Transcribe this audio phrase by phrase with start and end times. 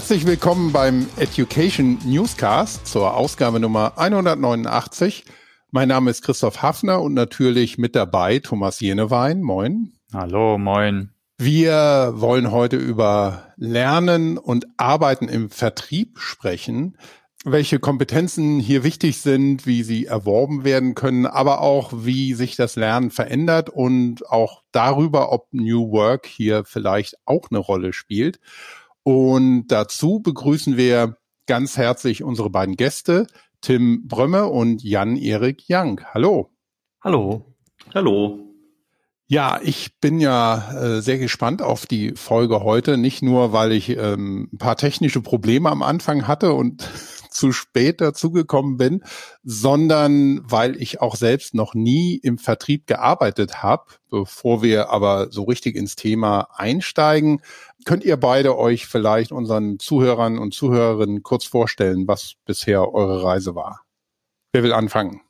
[0.00, 5.26] Herzlich willkommen beim Education Newscast zur Ausgabe Nummer 189.
[5.72, 9.42] Mein Name ist Christoph Hafner und natürlich mit dabei Thomas Jenewein.
[9.42, 9.92] Moin.
[10.14, 11.10] Hallo, moin.
[11.36, 16.96] Wir wollen heute über Lernen und Arbeiten im Vertrieb sprechen,
[17.44, 22.74] welche Kompetenzen hier wichtig sind, wie sie erworben werden können, aber auch wie sich das
[22.74, 28.40] Lernen verändert und auch darüber, ob New Work hier vielleicht auch eine Rolle spielt.
[29.02, 33.26] Und dazu begrüßen wir ganz herzlich unsere beiden Gäste,
[33.60, 36.00] Tim Brömme und Jan-Erik Young.
[36.14, 36.50] Hallo.
[37.02, 37.56] Hallo.
[37.94, 38.50] Hallo.
[39.26, 42.98] Ja, ich bin ja äh, sehr gespannt auf die Folge heute.
[42.98, 46.88] Nicht nur, weil ich ähm, ein paar technische Probleme am Anfang hatte und
[47.30, 49.04] zu spät dazugekommen bin,
[49.42, 53.84] sondern weil ich auch selbst noch nie im Vertrieb gearbeitet habe.
[54.10, 57.40] Bevor wir aber so richtig ins Thema einsteigen,
[57.84, 63.54] könnt ihr beide euch vielleicht unseren Zuhörern und Zuhörerinnen kurz vorstellen, was bisher eure Reise
[63.54, 63.82] war.
[64.52, 65.20] Wer will anfangen?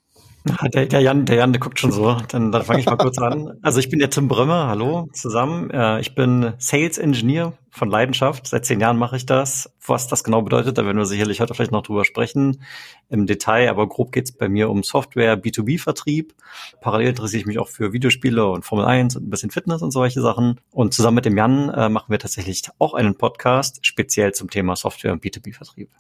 [0.45, 2.17] Der, der, Jan, der Jan, der guckt schon so.
[2.29, 3.59] Dann, dann fange ich mal kurz an.
[3.63, 4.69] Also ich bin der Tim Brömer.
[4.69, 5.71] Hallo zusammen.
[5.71, 8.47] Äh, ich bin Sales Engineer von Leidenschaft.
[8.47, 9.71] Seit zehn Jahren mache ich das.
[9.87, 12.63] Was das genau bedeutet, da werden wir sicherlich heute vielleicht noch drüber sprechen
[13.11, 13.69] im Detail.
[13.69, 16.35] Aber grob geht's bei mir um Software, B2B-Vertrieb.
[16.81, 19.91] Parallel interessiere ich mich auch für Videospiele und Formel 1 und ein bisschen Fitness und
[19.91, 20.59] solche Sachen.
[20.73, 24.75] Und zusammen mit dem Jan äh, machen wir tatsächlich auch einen Podcast speziell zum Thema
[24.75, 25.91] Software und B2B-Vertrieb.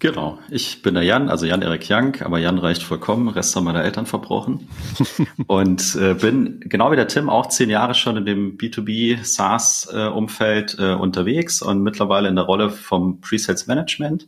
[0.00, 3.82] Genau, ich bin der Jan, also Jan-Erik Jank, aber Jan reicht vollkommen, Rest haben meine
[3.82, 4.66] Eltern verbrochen.
[5.46, 10.78] und äh, bin genau wie der Tim auch zehn Jahre schon in dem B2B SaaS-Umfeld
[10.78, 14.26] äh, unterwegs und mittlerweile in der Rolle vom Pre-Sales Management.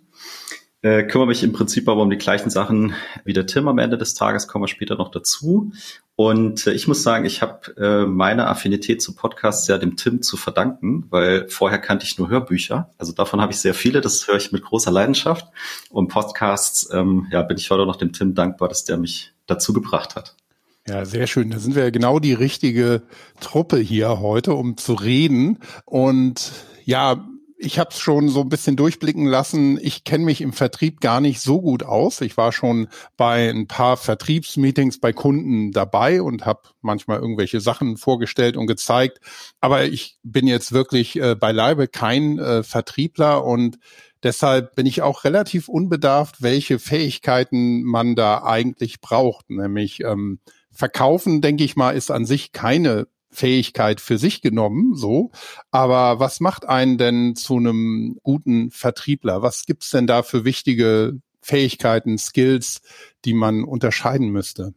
[0.83, 2.95] Äh, kümmere mich im Prinzip aber um die gleichen Sachen
[3.25, 5.73] wie der Tim am Ende des Tages, kommen wir später noch dazu.
[6.17, 10.23] Und äh, ich muss sagen, ich habe äh, meine Affinität zu Podcasts ja dem Tim
[10.23, 12.91] zu verdanken, weil vorher kannte ich nur Hörbücher.
[12.99, 15.47] Also davon habe ich sehr viele, das höre ich mit großer Leidenschaft.
[15.91, 19.73] Und Podcasts, ähm, ja, bin ich heute noch dem Tim dankbar, dass der mich dazu
[19.73, 20.35] gebracht hat.
[20.89, 21.51] Ja, sehr schön.
[21.51, 23.03] Da sind wir ja genau die richtige
[23.41, 25.61] Truppe hier heute, um zu reden.
[25.85, 26.53] Und
[26.85, 27.25] ja,
[27.63, 29.79] ich habe es schon so ein bisschen durchblicken lassen.
[29.81, 32.21] Ich kenne mich im Vertrieb gar nicht so gut aus.
[32.21, 37.97] Ich war schon bei ein paar Vertriebsmeetings bei Kunden dabei und habe manchmal irgendwelche Sachen
[37.97, 39.21] vorgestellt und gezeigt.
[39.61, 43.79] Aber ich bin jetzt wirklich äh, beileibe kein äh, Vertriebler und
[44.25, 49.51] Deshalb bin ich auch relativ unbedarft, welche Fähigkeiten man da eigentlich braucht.
[49.51, 50.39] Nämlich ähm,
[50.71, 55.31] Verkaufen, denke ich mal, ist an sich keine Fähigkeit für sich genommen, so.
[55.71, 59.43] Aber was macht einen denn zu einem guten Vertriebler?
[59.43, 62.83] Was gibt's denn da für wichtige Fähigkeiten, Skills,
[63.25, 64.75] die man unterscheiden müsste?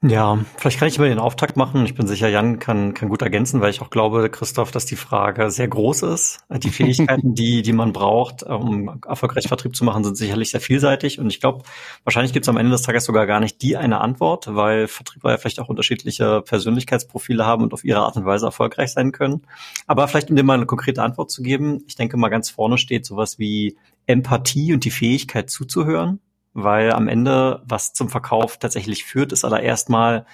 [0.00, 1.84] Ja, vielleicht kann ich mal den Auftakt machen.
[1.84, 4.94] Ich bin sicher, Jan kann, kann gut ergänzen, weil ich auch glaube, Christoph, dass die
[4.94, 6.38] Frage sehr groß ist.
[6.48, 11.18] Die Fähigkeiten, die, die man braucht, um erfolgreich Vertrieb zu machen, sind sicherlich sehr vielseitig.
[11.18, 11.64] Und ich glaube,
[12.04, 15.32] wahrscheinlich gibt es am Ende des Tages sogar gar nicht die eine Antwort, weil Vertriebler
[15.32, 19.42] ja vielleicht auch unterschiedliche Persönlichkeitsprofile haben und auf ihre Art und Weise erfolgreich sein können.
[19.88, 22.78] Aber vielleicht, um dir mal eine konkrete Antwort zu geben, ich denke mal ganz vorne
[22.78, 23.76] steht sowas wie
[24.06, 26.20] Empathie und die Fähigkeit zuzuhören
[26.62, 30.26] weil am Ende, was zum Verkauf tatsächlich führt, ist allererst mal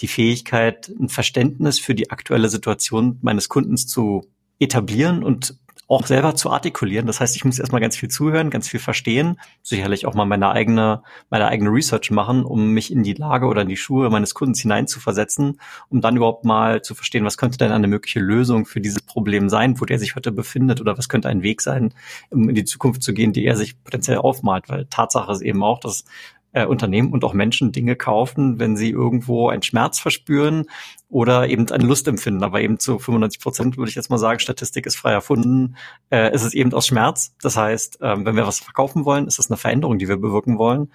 [0.00, 4.26] die Fähigkeit, ein Verständnis für die aktuelle Situation meines Kundens zu
[4.58, 7.06] etablieren und auch selber zu artikulieren.
[7.06, 10.50] Das heißt, ich muss erstmal ganz viel zuhören, ganz viel verstehen, sicherlich auch mal meine
[10.50, 14.34] eigene, meine eigene Research machen, um mich in die Lage oder in die Schuhe meines
[14.34, 18.82] Kundens hineinzuversetzen, um dann überhaupt mal zu verstehen, was könnte denn eine mögliche Lösung für
[18.82, 21.94] dieses Problem sein, wo der sich heute befindet oder was könnte ein Weg sein,
[22.30, 24.68] um in die Zukunft zu gehen, die er sich potenziell aufmalt.
[24.68, 26.04] Weil Tatsache ist eben auch, dass
[26.52, 30.66] äh, Unternehmen und auch Menschen Dinge kaufen, wenn sie irgendwo einen Schmerz verspüren
[31.08, 32.42] oder eben eine Lust empfinden.
[32.42, 35.76] Aber eben zu 95 Prozent würde ich jetzt mal sagen, Statistik ist frei erfunden,
[36.10, 37.34] äh, ist es eben aus Schmerz.
[37.42, 40.58] Das heißt, ähm, wenn wir was verkaufen wollen, ist es eine Veränderung, die wir bewirken
[40.58, 40.92] wollen.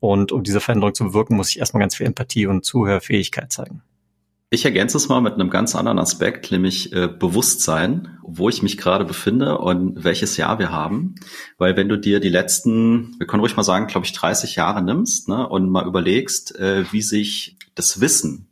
[0.00, 3.82] Und um diese Veränderung zu bewirken, muss ich erstmal ganz viel Empathie und Zuhörfähigkeit zeigen.
[4.54, 8.78] Ich ergänze es mal mit einem ganz anderen Aspekt, nämlich äh, Bewusstsein, wo ich mich
[8.78, 11.16] gerade befinde und welches Jahr wir haben.
[11.58, 14.80] Weil wenn du dir die letzten, wir können ruhig mal sagen, glaube ich, 30 Jahre
[14.80, 18.46] nimmst ne, und mal überlegst, äh, wie sich das Wissen,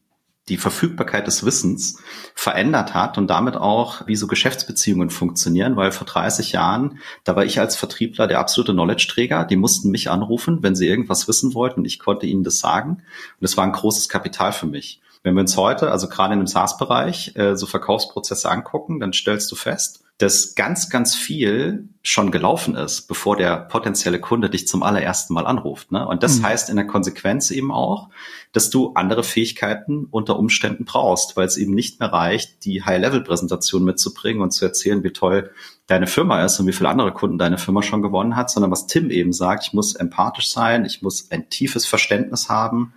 [0.48, 2.00] die Verfügbarkeit des Wissens
[2.34, 7.44] verändert hat und damit auch, wie so Geschäftsbeziehungen funktionieren, weil vor 30 Jahren, da war
[7.44, 11.78] ich als Vertriebler der absolute Knowledge-Träger, die mussten mich anrufen, wenn sie irgendwas wissen wollten
[11.78, 12.90] und ich konnte ihnen das sagen.
[12.90, 15.00] Und das war ein großes Kapital für mich.
[15.22, 19.50] Wenn wir uns heute, also gerade in dem SaaS-Bereich, äh, so Verkaufsprozesse angucken, dann stellst
[19.52, 24.82] du fest, dass ganz, ganz viel schon gelaufen ist, bevor der potenzielle Kunde dich zum
[24.82, 25.90] allerersten Mal anruft.
[25.90, 26.06] Ne?
[26.06, 26.46] Und das mhm.
[26.46, 28.08] heißt in der Konsequenz eben auch,
[28.52, 33.82] dass du andere Fähigkeiten unter Umständen brauchst, weil es eben nicht mehr reicht, die High-Level-Präsentation
[33.84, 35.50] mitzubringen und zu erzählen, wie toll
[35.86, 38.86] deine Firma ist und wie viele andere Kunden deine Firma schon gewonnen hat, sondern was
[38.86, 42.92] Tim eben sagt, ich muss empathisch sein, ich muss ein tiefes Verständnis haben,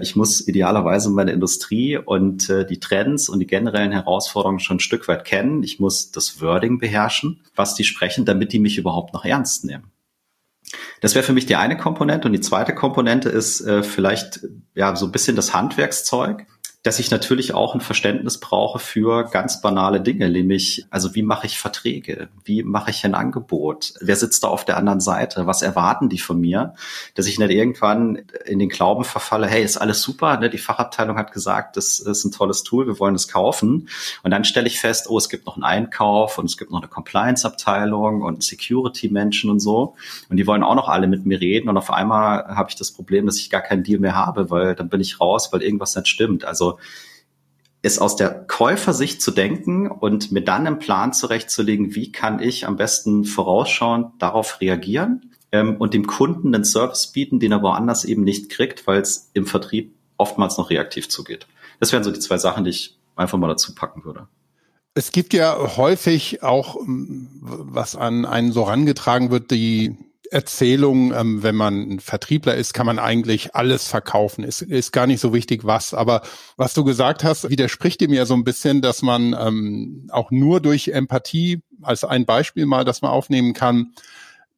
[0.00, 4.80] ich muss idealerweise meine Industrie und äh, die Trends und die generellen Herausforderungen schon ein
[4.80, 5.62] Stück weit kennen.
[5.62, 9.90] Ich muss das Wording beherrschen, was die sprechen, damit die mich überhaupt noch ernst nehmen.
[11.00, 14.96] Das wäre für mich die eine Komponente und die zweite Komponente ist äh, vielleicht ja
[14.96, 16.46] so ein bisschen das Handwerkszeug
[16.84, 21.46] dass ich natürlich auch ein Verständnis brauche für ganz banale Dinge, nämlich, also wie mache
[21.46, 22.28] ich Verträge?
[22.44, 23.94] Wie mache ich ein Angebot?
[24.02, 25.46] Wer sitzt da auf der anderen Seite?
[25.46, 26.74] Was erwarten die von mir?
[27.14, 30.50] Dass ich nicht irgendwann in den Glauben verfalle, hey, ist alles super, ne?
[30.50, 33.88] die Fachabteilung hat gesagt, das ist ein tolles Tool, wir wollen es kaufen.
[34.22, 36.82] Und dann stelle ich fest, oh, es gibt noch einen Einkauf und es gibt noch
[36.82, 39.94] eine Compliance-Abteilung und Security-Menschen und so.
[40.28, 41.70] Und die wollen auch noch alle mit mir reden.
[41.70, 44.74] Und auf einmal habe ich das Problem, dass ich gar keinen Deal mehr habe, weil
[44.74, 46.44] dann bin ich raus, weil irgendwas nicht stimmt.
[46.44, 46.73] Also
[47.82, 52.66] ist aus der Käufersicht zu denken und mir dann einen Plan zurechtzulegen, wie kann ich
[52.66, 58.04] am besten vorausschauend darauf reagieren ähm, und dem Kunden einen Service bieten, den er woanders
[58.04, 61.46] eben nicht kriegt, weil es im Vertrieb oftmals noch reaktiv zugeht.
[61.78, 64.28] Das wären so die zwei Sachen, die ich einfach mal dazu packen würde.
[64.94, 69.96] Es gibt ja häufig auch, was an einen so rangetragen wird, die
[70.30, 74.44] Erzählung, ähm, wenn man ein Vertriebler ist, kann man eigentlich alles verkaufen.
[74.44, 75.94] Ist, ist gar nicht so wichtig, was.
[75.94, 76.22] Aber
[76.56, 80.60] was du gesagt hast, widerspricht dem ja so ein bisschen, dass man ähm, auch nur
[80.60, 83.92] durch Empathie, als ein Beispiel mal, das man aufnehmen kann,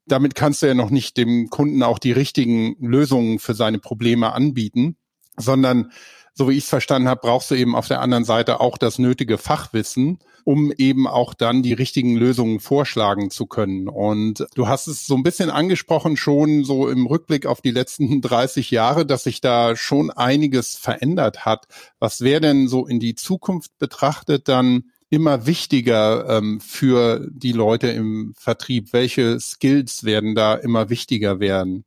[0.06, 4.32] damit kannst du ja noch nicht dem Kunden auch die richtigen Lösungen für seine Probleme
[4.32, 4.96] anbieten,
[5.36, 5.90] sondern
[6.32, 8.98] so wie ich es verstanden habe, brauchst du eben auf der anderen Seite auch das
[8.98, 13.88] nötige Fachwissen, um eben auch dann die richtigen Lösungen vorschlagen zu können.
[13.88, 18.20] Und du hast es so ein bisschen angesprochen schon so im Rückblick auf die letzten
[18.22, 21.66] 30 Jahre, dass sich da schon einiges verändert hat.
[21.98, 27.88] Was wäre denn so in die Zukunft betrachtet dann immer wichtiger ähm, für die Leute
[27.88, 28.92] im Vertrieb?
[28.92, 31.84] Welche Skills werden da immer wichtiger werden?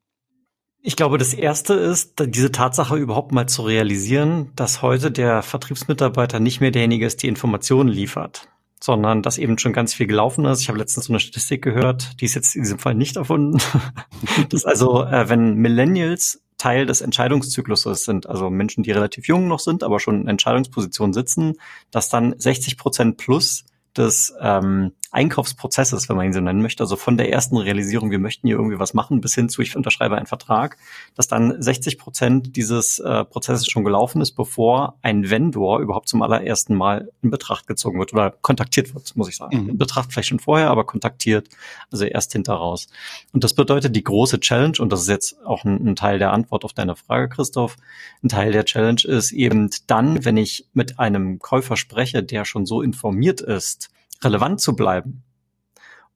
[0.82, 6.40] Ich glaube, das erste ist, diese Tatsache überhaupt mal zu realisieren, dass heute der Vertriebsmitarbeiter
[6.40, 8.48] nicht mehr derjenige ist, die Informationen liefert,
[8.80, 10.62] sondern dass eben schon ganz viel gelaufen ist.
[10.62, 13.58] Ich habe letztens so eine Statistik gehört, die ist jetzt in diesem Fall nicht erfunden.
[14.50, 19.60] dass also, äh, wenn Millennials Teil des Entscheidungszykluses sind, also Menschen, die relativ jung noch
[19.60, 21.56] sind, aber schon in Entscheidungspositionen sitzen,
[21.92, 23.66] dass dann 60 Prozent plus
[23.98, 28.20] des ähm, Einkaufsprozesses, wenn man ihn so nennen möchte, also von der ersten Realisierung, wir
[28.20, 30.78] möchten hier irgendwie was machen, bis hin zu, ich unterschreibe einen Vertrag,
[31.16, 36.22] dass dann 60 Prozent dieses äh, Prozesses schon gelaufen ist, bevor ein Vendor überhaupt zum
[36.22, 39.64] allerersten Mal in Betracht gezogen wird oder kontaktiert wird, muss ich sagen.
[39.64, 39.70] Mhm.
[39.70, 41.50] In Betracht vielleicht schon vorher, aber kontaktiert,
[41.92, 42.88] also erst hinteraus.
[43.34, 46.34] Und das bedeutet die große Challenge, und das ist jetzt auch ein, ein Teil der
[46.34, 47.78] Antwort auf deine Frage, Christoph,
[48.24, 52.66] ein Teil der Challenge ist eben dann, wenn ich mit einem Käufer spreche, der schon
[52.66, 53.90] so informiert ist,
[54.24, 55.24] relevant zu bleiben.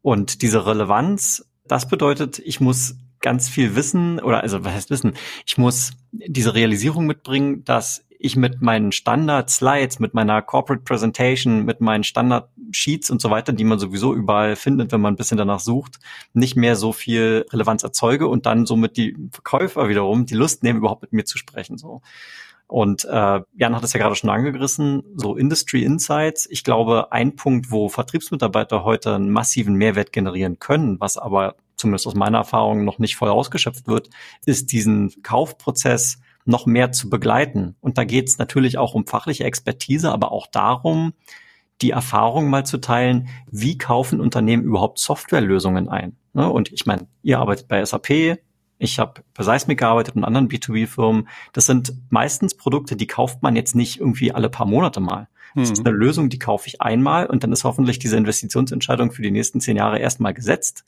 [0.02, 5.14] Und diese Relevanz, das bedeutet, ich muss ganz viel wissen oder also was heißt wissen?
[5.46, 11.66] Ich muss diese Realisierung mitbringen, dass ich mit meinen Standard Slides, mit meiner Corporate Presentation,
[11.66, 15.18] mit meinen Standard Sheets und so weiter, die man sowieso überall findet, wenn man ein
[15.18, 16.00] bisschen danach sucht,
[16.34, 20.80] nicht mehr so viel Relevanz erzeuge und dann somit die Verkäufer wiederum die Lust nehmen,
[20.80, 21.78] überhaupt mit mir zu sprechen.
[21.78, 22.02] So.
[22.74, 26.48] Und äh, Jan hat es ja gerade schon angerissen, so Industry Insights.
[26.50, 32.08] Ich glaube, ein Punkt, wo Vertriebsmitarbeiter heute einen massiven Mehrwert generieren können, was aber zumindest
[32.08, 34.10] aus meiner Erfahrung noch nicht voll ausgeschöpft wird,
[34.48, 37.76] ist diesen Kaufprozess noch mehr zu begleiten.
[37.80, 41.14] Und da geht es natürlich auch um fachliche Expertise, aber auch darum,
[41.84, 46.18] die Erfahrung mal zu teilen, wie kaufen Unternehmen überhaupt Softwarelösungen ein.
[46.34, 46.50] Ne?
[46.50, 48.40] Und ich meine, ihr arbeitet bei SAP,
[48.84, 51.30] ich habe bei Seismic gearbeitet und anderen B2B-Firmen.
[51.54, 55.30] Das sind meistens Produkte, die kauft man jetzt nicht irgendwie alle paar Monate mal.
[55.56, 55.74] Das mhm.
[55.74, 59.32] ist eine Lösung, die kaufe ich einmal und dann ist hoffentlich diese Investitionsentscheidung für die
[59.32, 60.84] nächsten zehn Jahre erstmal gesetzt.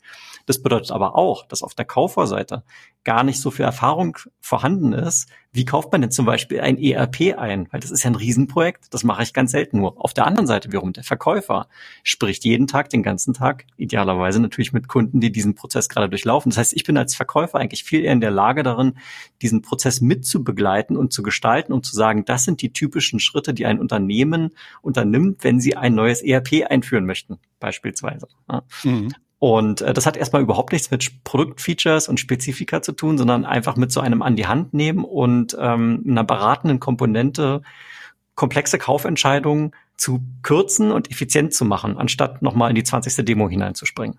[0.46, 2.62] Das bedeutet aber auch, dass auf der Kauferseite
[3.04, 5.28] gar nicht so viel Erfahrung vorhanden ist.
[5.52, 7.68] Wie kauft man denn zum Beispiel ein ERP ein?
[7.70, 8.86] Weil das ist ja ein Riesenprojekt.
[8.90, 10.04] Das mache ich ganz selten nur.
[10.04, 11.68] Auf der anderen Seite wiederum der Verkäufer
[12.02, 16.50] spricht jeden Tag, den ganzen Tag, idealerweise natürlich mit Kunden, die diesen Prozess gerade durchlaufen.
[16.50, 18.98] Das heißt, ich bin als Verkäufer eigentlich viel eher in der Lage darin,
[19.42, 23.66] diesen Prozess mitzubegleiten und zu gestalten und zu sagen, das sind die typischen Schritte, die
[23.66, 24.50] ein Unternehmen
[24.82, 28.28] unternimmt, wenn sie ein neues ERP einführen möchten, beispielsweise.
[28.84, 29.12] Mhm.
[29.38, 33.76] Und äh, das hat erstmal überhaupt nichts mit Produktfeatures und Spezifika zu tun, sondern einfach
[33.76, 37.62] mit so einem an die Hand nehmen und ähm, einer beratenden Komponente
[38.34, 43.24] komplexe Kaufentscheidungen zu kürzen und effizient zu machen, anstatt nochmal in die 20.
[43.24, 44.18] Demo hineinzuspringen.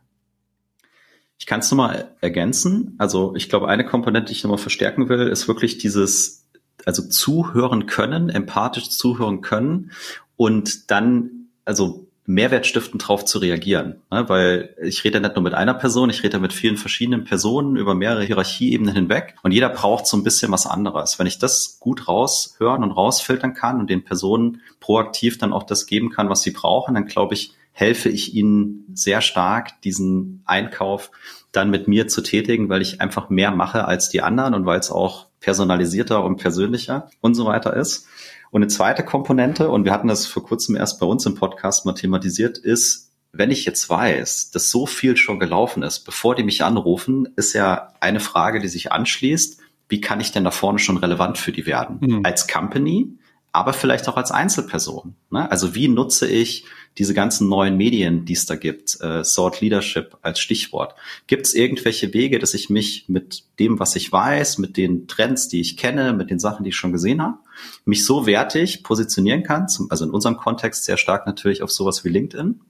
[1.39, 2.95] Ich kann es nochmal ergänzen.
[2.97, 6.47] Also ich glaube, eine Komponente, die ich nochmal verstärken will, ist wirklich dieses,
[6.85, 9.91] also zuhören können, empathisch zuhören können
[10.35, 14.01] und dann, also mehrwertstiftend drauf zu reagieren.
[14.11, 14.27] Ne?
[14.27, 17.95] Weil ich rede nicht nur mit einer Person, ich rede mit vielen verschiedenen Personen über
[17.95, 21.17] mehrere Hierarchieebenen hinweg und jeder braucht so ein bisschen was anderes.
[21.17, 25.85] Wenn ich das gut raushören und rausfiltern kann und den Personen proaktiv dann auch das
[25.85, 31.11] geben kann, was sie brauchen, dann glaube ich, helfe ich ihnen sehr stark, diesen Einkauf
[31.53, 34.79] dann mit mir zu tätigen, weil ich einfach mehr mache als die anderen und weil
[34.79, 38.07] es auch personalisierter und persönlicher und so weiter ist.
[38.51, 41.85] Und eine zweite Komponente, und wir hatten das vor kurzem erst bei uns im Podcast
[41.85, 46.43] mal thematisiert, ist, wenn ich jetzt weiß, dass so viel schon gelaufen ist, bevor die
[46.43, 50.79] mich anrufen, ist ja eine Frage, die sich anschließt, wie kann ich denn da vorne
[50.79, 51.97] schon relevant für die werden?
[52.01, 52.21] Mhm.
[52.25, 53.17] Als Company,
[53.51, 55.15] aber vielleicht auch als Einzelperson.
[55.29, 55.49] Ne?
[55.49, 56.65] Also wie nutze ich
[56.97, 60.95] diese ganzen neuen Medien, die es da gibt, äh, Thought Leadership als Stichwort.
[61.27, 65.47] Gibt es irgendwelche Wege, dass ich mich mit dem, was ich weiß, mit den Trends,
[65.47, 67.37] die ich kenne, mit den Sachen, die ich schon gesehen habe,
[67.85, 72.03] mich so wertig positionieren kann, zum, also in unserem Kontext sehr stark natürlich auf sowas
[72.03, 72.61] wie LinkedIn,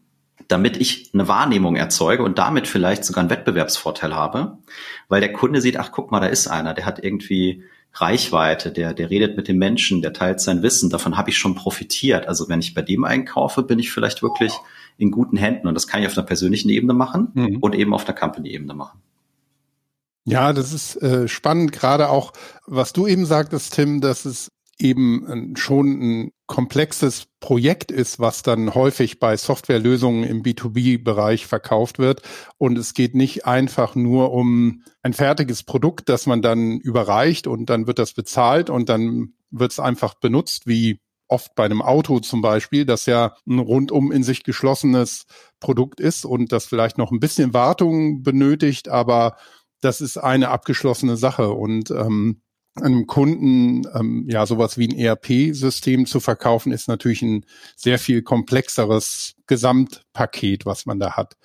[0.48, 4.58] damit ich eine Wahrnehmung erzeuge und damit vielleicht sogar einen Wettbewerbsvorteil habe,
[5.08, 7.64] weil der Kunde sieht, ach guck mal, da ist einer, der hat irgendwie
[7.94, 11.56] Reichweite, der, der redet mit den Menschen, der teilt sein Wissen, davon habe ich schon
[11.56, 12.28] profitiert.
[12.28, 14.54] Also wenn ich bei dem einkaufe, bin ich vielleicht wirklich
[14.98, 15.68] in guten Händen.
[15.68, 17.58] Und das kann ich auf einer persönlichen Ebene machen mhm.
[17.58, 19.02] und eben auf einer Company-Ebene machen.
[20.26, 22.34] Ja, das ist äh, spannend, gerade auch,
[22.66, 28.74] was du eben sagtest, Tim, dass es eben schon ein komplexes Projekt ist, was dann
[28.74, 32.22] häufig bei Softwarelösungen im B2B-Bereich verkauft wird.
[32.58, 37.70] Und es geht nicht einfach nur um ein fertiges Produkt, das man dann überreicht und
[37.70, 42.20] dann wird das bezahlt und dann wird es einfach benutzt, wie oft bei einem Auto
[42.20, 45.26] zum Beispiel, das ja ein rundum in sich geschlossenes
[45.60, 49.36] Produkt ist und das vielleicht noch ein bisschen Wartung benötigt, aber
[49.82, 51.50] das ist eine abgeschlossene Sache.
[51.52, 52.42] Und ähm,
[52.82, 58.22] einem Kunden ähm, ja sowas wie ein ERP-System zu verkaufen, ist natürlich ein sehr viel
[58.22, 61.38] komplexeres Gesamtpaket, was man da hat.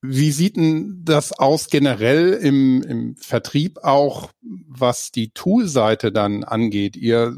[0.00, 6.96] Wie sieht denn das aus generell im, im Vertrieb auch, was die Toolseite dann angeht?
[6.96, 7.36] Ihr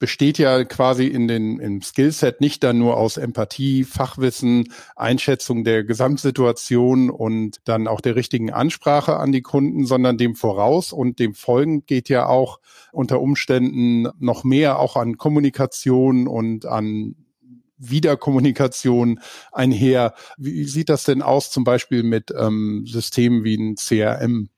[0.00, 5.84] besteht ja quasi in den, im Skillset nicht dann nur aus Empathie, Fachwissen, Einschätzung der
[5.84, 11.34] Gesamtsituation und dann auch der richtigen Ansprache an die Kunden, sondern dem voraus und dem
[11.34, 12.60] folgend geht ja auch
[12.92, 17.14] unter Umständen noch mehr auch an Kommunikation und an
[17.76, 19.20] Wiederkommunikation
[19.52, 20.14] einher.
[20.38, 24.48] Wie sieht das denn aus zum Beispiel mit ähm, Systemen wie ein CRM?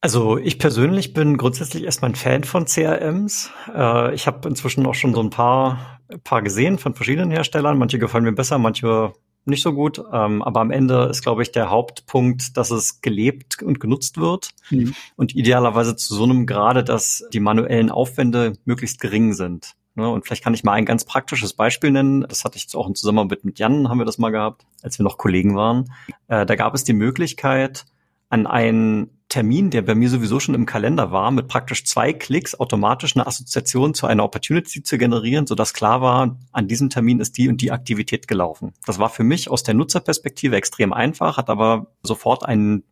[0.00, 3.50] Also ich persönlich bin grundsätzlich erstmal ein Fan von CRMs.
[3.74, 7.76] Äh, ich habe inzwischen auch schon so ein paar, paar gesehen von verschiedenen Herstellern.
[7.76, 9.12] Manche gefallen mir besser, manche
[9.44, 10.02] nicht so gut.
[10.12, 14.50] Ähm, aber am Ende ist, glaube ich, der Hauptpunkt, dass es gelebt und genutzt wird.
[14.70, 14.94] Mhm.
[15.16, 19.74] Und idealerweise zu so einem Grade, dass die manuellen Aufwände möglichst gering sind.
[19.96, 20.08] Ne?
[20.08, 22.22] Und vielleicht kann ich mal ein ganz praktisches Beispiel nennen.
[22.22, 24.98] Das hatte ich jetzt auch im Zusammenarbeit mit Jan, haben wir das mal gehabt, als
[24.98, 25.92] wir noch Kollegen waren.
[26.28, 27.84] Äh, da gab es die Möglichkeit,
[28.30, 32.54] an einen Termin, der bei mir sowieso schon im Kalender war, mit praktisch zwei Klicks
[32.58, 37.38] automatisch eine Assoziation zu einer Opportunity zu generieren, sodass klar war, an diesem Termin ist
[37.38, 38.74] die und die Aktivität gelaufen.
[38.84, 42.84] Das war für mich aus der Nutzerperspektive extrem einfach, hat aber sofort einen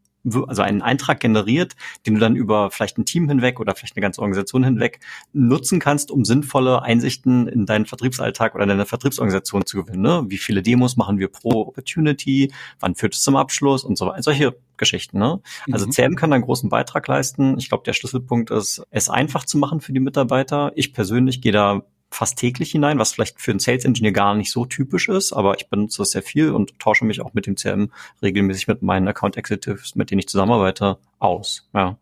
[0.47, 1.75] also einen Eintrag generiert,
[2.07, 5.01] den du dann über vielleicht ein Team hinweg oder vielleicht eine ganze Organisation hinweg
[5.33, 10.03] nutzen kannst, um sinnvolle Einsichten in deinen Vertriebsalltag oder deine Vertriebsorganisation zu gewinnen.
[10.03, 10.25] Ne?
[10.29, 12.53] Wie viele Demos machen wir pro Opportunity?
[12.81, 14.23] Wann führt es zum Abschluss und so weiter?
[14.23, 15.19] Solche Geschichten.
[15.19, 15.41] Ne?
[15.71, 15.93] Also mhm.
[15.93, 17.59] CM kann da einen großen Beitrag leisten.
[17.59, 20.73] Ich glaube, der Schlüsselpunkt ist, es einfach zu machen für die Mitarbeiter.
[20.77, 24.51] Ich persönlich gehe da fast täglich hinein, was vielleicht für einen Sales Engineer gar nicht
[24.51, 27.57] so typisch ist, aber ich benutze das sehr viel und tausche mich auch mit dem
[27.57, 31.69] CRM regelmäßig mit meinen Account Executives, mit denen ich zusammenarbeite, aus.
[31.75, 31.99] Ja.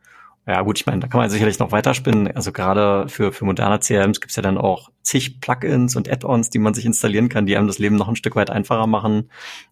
[0.48, 2.30] Ja gut, ich meine, da kann man sicherlich noch weiterspinnen.
[2.36, 6.60] Also gerade für, für moderne CRMs gibt's ja dann auch zig Plugins und Add-ons, die
[6.60, 9.28] man sich installieren kann, die einem das Leben noch ein Stück weit einfacher machen.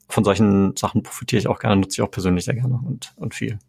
[0.09, 3.37] Von solchen Sachen profitiere ich auch gerne, nutze ich auch persönlich sehr gerne und, und
[3.37, 3.61] viel.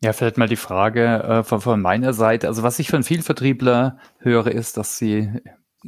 [0.00, 2.46] Ja, vielleicht mal die Frage äh, von, von meiner Seite.
[2.46, 5.28] Also was ich von vielen Vertriebler höre, ist, dass sie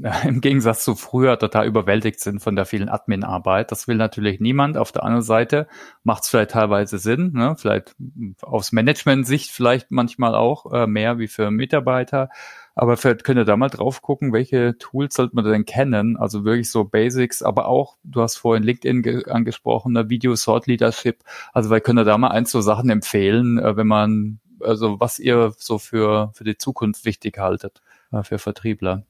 [0.02, 3.70] äh, im Gegensatz zu früher total überwältigt sind von der vielen Admin-Arbeit.
[3.70, 4.76] Das will natürlich niemand.
[4.76, 5.68] Auf der anderen Seite
[6.02, 7.54] macht es vielleicht teilweise Sinn, ne?
[7.56, 7.94] vielleicht
[8.42, 12.30] aus Management-Sicht vielleicht manchmal auch äh, mehr wie für Mitarbeiter.
[12.74, 16.16] Aber vielleicht könnt ihr da mal drauf gucken, welche Tools sollte man denn kennen?
[16.16, 21.24] Also wirklich so Basics, aber auch, du hast vorhin LinkedIn angesprochen, ne, Video Sort Leadership.
[21.52, 25.18] Also vielleicht könnt ihr da mal ein, zwei Sachen empfehlen, äh, wenn man, also was
[25.18, 29.04] ihr so für, für die Zukunft wichtig haltet, äh, für Vertriebler.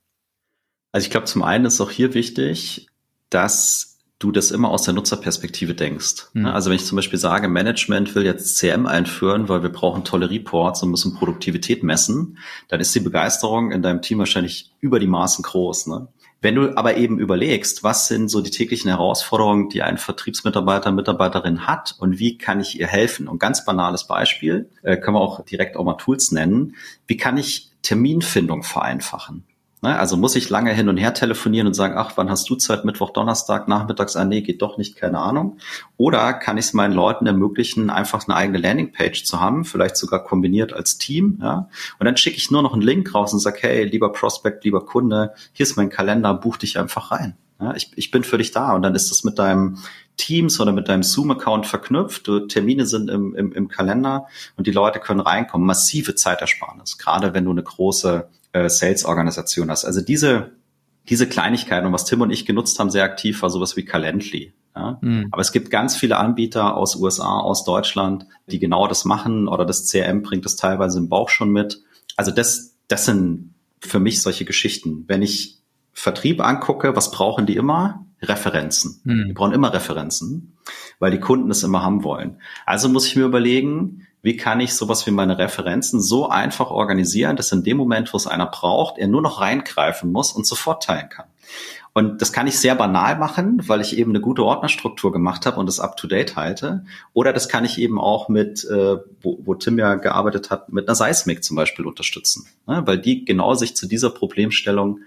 [0.92, 2.88] Also ich glaube, zum einen ist auch hier wichtig,
[3.28, 6.28] dass du das immer aus der Nutzerperspektive denkst.
[6.34, 6.46] Mhm.
[6.46, 10.30] Also wenn ich zum Beispiel sage, Management will jetzt CM einführen, weil wir brauchen tolle
[10.30, 15.06] Reports und müssen Produktivität messen, dann ist die Begeisterung in deinem Team wahrscheinlich über die
[15.06, 15.86] Maßen groß.
[15.88, 16.08] Ne?
[16.42, 21.66] Wenn du aber eben überlegst, was sind so die täglichen Herausforderungen, die ein Vertriebsmitarbeiter, Mitarbeiterin
[21.66, 23.26] hat und wie kann ich ihr helfen?
[23.26, 26.76] Und ganz banales Beispiel, äh, können wir auch direkt auch mal Tools nennen.
[27.06, 29.44] Wie kann ich Terminfindung vereinfachen?
[29.82, 29.98] Ne?
[29.98, 32.84] Also muss ich lange hin und her telefonieren und sagen, ach, wann hast du Zeit?
[32.84, 35.58] Mittwoch, Donnerstag, nachmittags, ah nee, geht doch nicht, keine Ahnung.
[35.96, 40.22] Oder kann ich es meinen Leuten ermöglichen, einfach eine eigene Landingpage zu haben, vielleicht sogar
[40.22, 41.68] kombiniert als Team, ja.
[41.98, 44.84] Und dann schicke ich nur noch einen Link raus und sage, hey, lieber Prospect, lieber
[44.84, 47.36] Kunde, hier ist mein Kalender, buch dich einfach rein.
[47.60, 49.78] Ja, ich, ich bin für dich da und dann ist das mit deinem
[50.16, 52.30] Teams oder mit deinem Zoom-Account verknüpft.
[52.48, 55.66] Termine sind im, im, im Kalender und die Leute können reinkommen.
[55.66, 59.84] Massive Zeitersparnis, gerade wenn du eine große äh, Sales-Organisation hast.
[59.84, 60.52] Also diese,
[61.08, 64.52] diese Kleinigkeiten und was Tim und ich genutzt haben sehr aktiv war sowas wie Calendly.
[64.74, 64.98] Ja?
[65.00, 65.28] Mhm.
[65.30, 69.64] Aber es gibt ganz viele Anbieter aus USA, aus Deutschland, die genau das machen oder
[69.64, 71.82] das CRM bringt das teilweise im Bauch schon mit.
[72.16, 75.04] Also das, das sind für mich solche Geschichten.
[75.06, 75.58] Wenn ich
[75.92, 78.06] Vertrieb angucke, was brauchen die immer?
[78.22, 79.00] Referenzen.
[79.04, 79.28] Mhm.
[79.28, 80.56] Die brauchen immer Referenzen,
[80.98, 82.40] weil die Kunden es immer haben wollen.
[82.66, 87.36] Also muss ich mir überlegen, wie kann ich sowas wie meine Referenzen so einfach organisieren,
[87.36, 90.82] dass in dem Moment, wo es einer braucht, er nur noch reingreifen muss und sofort
[90.82, 91.26] teilen kann.
[91.92, 95.58] Und das kann ich sehr banal machen, weil ich eben eine gute Ordnerstruktur gemacht habe
[95.58, 96.84] und das up-to-date halte.
[97.12, 100.86] Oder das kann ich eben auch mit, äh, wo, wo Tim ja gearbeitet hat, mit
[100.86, 102.46] einer Seismic zum Beispiel unterstützen.
[102.68, 102.82] Ne?
[102.86, 105.00] Weil die genau sich zu dieser Problemstellung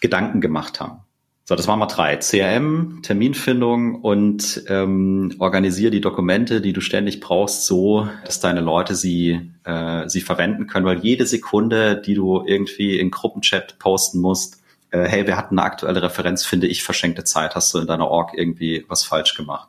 [0.00, 1.05] Gedanken gemacht haben.
[1.48, 2.16] So, das waren mal drei.
[2.16, 8.96] CRM, Terminfindung und ähm, organisiere die Dokumente, die du ständig brauchst, so, dass deine Leute
[8.96, 10.86] sie, äh, sie verwenden können.
[10.86, 14.60] Weil jede Sekunde, die du irgendwie in Gruppenchat posten musst,
[14.90, 18.08] äh, hey, wir hatten eine aktuelle Referenz, finde ich verschenkte Zeit, hast du in deiner
[18.08, 19.68] Org irgendwie was falsch gemacht.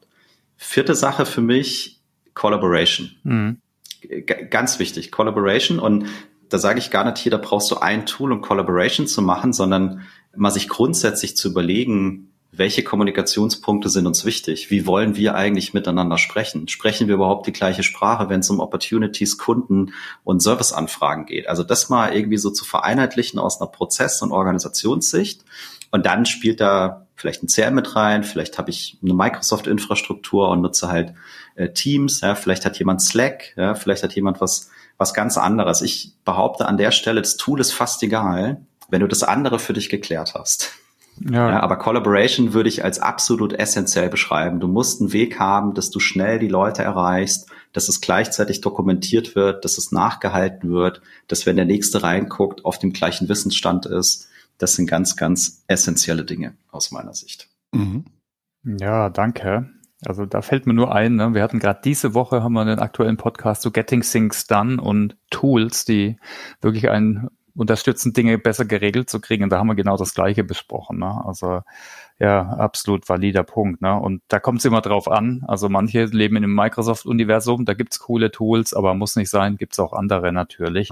[0.55, 2.00] Vierte Sache für mich,
[2.34, 3.12] Collaboration.
[3.22, 3.57] Mhm.
[4.50, 5.77] Ganz wichtig, Collaboration.
[5.77, 6.07] Und
[6.50, 9.53] da sage ich gar nicht hier, da brauchst du ein Tool, um Collaboration zu machen,
[9.53, 14.72] sondern mal sich grundsätzlich zu überlegen, welche Kommunikationspunkte sind uns wichtig?
[14.72, 16.68] Wie wollen wir eigentlich miteinander sprechen?
[16.68, 21.48] Sprechen wir überhaupt die gleiche Sprache, wenn es um Opportunities, Kunden und Serviceanfragen geht?
[21.50, 25.44] Also das mal irgendwie so zu vereinheitlichen aus einer Prozess- und Organisationssicht.
[25.92, 30.61] Und dann spielt da vielleicht ein CRM mit rein, vielleicht habe ich eine Microsoft-Infrastruktur und
[30.61, 31.13] nutze halt
[31.55, 35.81] äh, Teams, ja, vielleicht hat jemand Slack, ja, vielleicht hat jemand was, was ganz anderes.
[35.81, 39.74] Ich behaupte an der Stelle, das Tool ist fast egal wenn du das andere für
[39.74, 40.74] dich geklärt hast.
[41.20, 41.50] Ja.
[41.50, 41.60] ja.
[41.62, 44.60] aber Collaboration würde ich als absolut essentiell beschreiben.
[44.60, 49.36] Du musst einen Weg haben, dass du schnell die Leute erreichst, dass es gleichzeitig dokumentiert
[49.36, 54.30] wird, dass es nachgehalten wird, dass wenn der Nächste reinguckt, auf dem gleichen Wissensstand ist.
[54.58, 57.48] Das sind ganz, ganz essentielle Dinge aus meiner Sicht.
[57.72, 58.06] Mhm.
[58.64, 59.70] Ja, danke.
[60.06, 61.34] Also da fällt mir nur ein, ne?
[61.34, 65.18] wir hatten gerade diese Woche haben wir einen aktuellen Podcast zu Getting Things Done und
[65.32, 66.18] Tools, die
[66.62, 69.43] wirklich ein unterstützen, Dinge besser geregelt zu kriegen.
[69.43, 71.00] Und da haben wir genau das Gleiche besprochen.
[71.00, 71.22] Ne?
[71.25, 71.61] Also
[72.20, 73.82] ja, absolut valider Punkt.
[73.82, 73.94] Ne?
[73.94, 75.44] Und da kommt es immer drauf an.
[75.48, 79.77] Also manche leben in einem Microsoft-Universum, da gibt's coole Tools, aber muss nicht sein, gibt's
[79.77, 80.90] auch andere natürlich.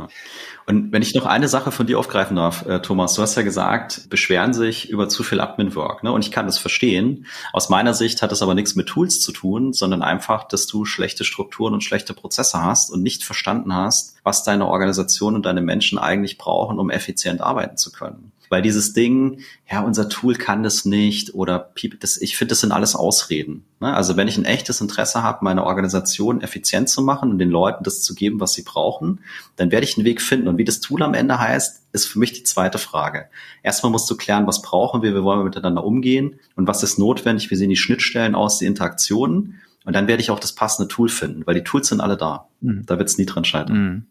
[0.68, 3.42] Und wenn ich noch eine Sache von dir aufgreifen darf, äh, Thomas, du hast ja
[3.42, 6.04] gesagt, beschweren sich über zu viel Admin-Work.
[6.04, 6.12] Ne?
[6.12, 7.26] Und ich kann das verstehen.
[7.54, 10.86] Aus meiner Sicht hat das aber nichts mit Tools zu tun, sondern einfach, dass du
[10.86, 15.62] schlechte Strukturen und schlechte Prozesse hast und nicht verstanden hast, was deine Organisation und deine
[15.62, 18.32] Menschen eigentlich brauchen, um effizient arbeiten zu können.
[18.50, 22.72] Weil dieses Ding, ja, unser Tool kann das nicht oder das, ich finde, das sind
[22.72, 23.66] alles Ausreden.
[23.80, 23.94] Ne?
[23.94, 27.84] Also wenn ich ein echtes Interesse habe, meine Organisation effizient zu machen und den Leuten
[27.84, 29.22] das zu geben, was sie brauchen,
[29.56, 30.48] dann werde ich einen Weg finden.
[30.48, 33.28] Und wie das Tool am Ende heißt, ist für mich die zweite Frage.
[33.64, 37.00] Erstmal musst du klären, was brauchen wir, wie wollen wir miteinander umgehen und was ist
[37.00, 39.62] notwendig, wie sehen die Schnittstellen aus, die Interaktionen.
[39.86, 42.50] Und dann werde ich auch das passende Tool finden, weil die Tools sind alle da.
[42.62, 42.86] Mhm.
[42.86, 43.78] Da wird es nie dran scheitern.
[43.78, 44.06] Mhm.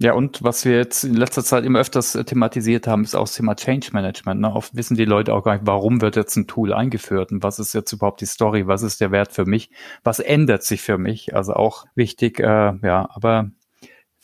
[0.00, 3.24] Ja, und was wir jetzt in letzter Zeit immer öfters äh, thematisiert haben, ist auch
[3.24, 4.40] das Thema Change Management.
[4.40, 4.52] Ne?
[4.52, 7.58] Oft wissen die Leute auch gar nicht, warum wird jetzt ein Tool eingeführt und was
[7.58, 9.70] ist jetzt überhaupt die Story, was ist der Wert für mich,
[10.04, 11.34] was ändert sich für mich.
[11.34, 12.44] Also auch wichtig, äh,
[12.80, 13.50] ja, aber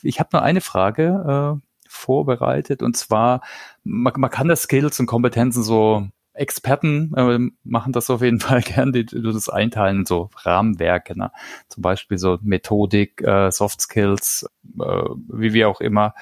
[0.01, 3.41] ich habe noch eine Frage äh, vorbereitet und zwar,
[3.83, 8.61] man, man kann das Skills und Kompetenzen so Experten äh, machen das auf jeden Fall
[8.61, 11.31] gern, die, die das einteilen in so Rahmenwerke, ne?
[11.69, 14.47] zum Beispiel so Methodik, äh, Soft Skills,
[14.79, 16.13] äh, wie wir auch immer.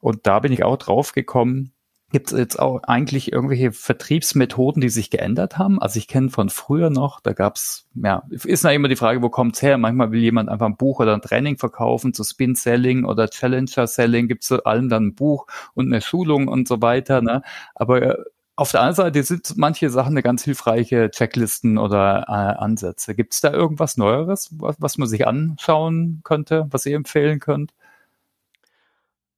[0.00, 1.72] Und da bin ich auch drauf gekommen.
[2.14, 5.80] Gibt es jetzt auch eigentlich irgendwelche Vertriebsmethoden, die sich geändert haben?
[5.82, 9.30] Also ich kenne von früher noch, da gab's ja, ist ja immer die Frage, wo
[9.30, 9.78] kommt's her?
[9.78, 14.46] Manchmal will jemand einfach ein Buch oder ein Training verkaufen zu Spin-Selling oder Challenger-Selling, gibt's
[14.46, 17.20] zu allem dann ein Buch und eine Schulung und so weiter.
[17.20, 17.42] Ne?
[17.74, 18.24] Aber äh,
[18.56, 23.14] Auf der anderen Seite sind manche Sachen eine ganz hilfreiche Checklisten oder äh, Ansätze.
[23.14, 27.72] Gibt es da irgendwas Neueres, was, was man sich anschauen könnte, was ihr empfehlen könnt?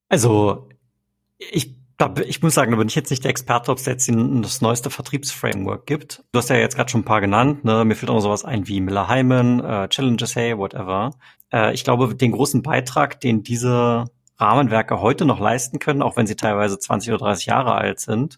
[0.09, 0.69] Also
[1.39, 4.11] ich da, ich muss sagen, da bin ich jetzt nicht der Experte, ob es jetzt
[4.11, 6.23] das neueste Vertriebsframework gibt.
[6.33, 7.65] Du hast ja jetzt gerade schon ein paar genannt.
[7.65, 7.85] Ne?
[7.85, 11.13] Mir fällt auch noch sowas ein wie Miller Hyman, äh, Challenges Hey, whatever.
[11.51, 14.05] Äh, ich glaube, den großen Beitrag, den diese
[14.39, 18.37] Rahmenwerke heute noch leisten können, auch wenn sie teilweise 20 oder 30 Jahre alt sind,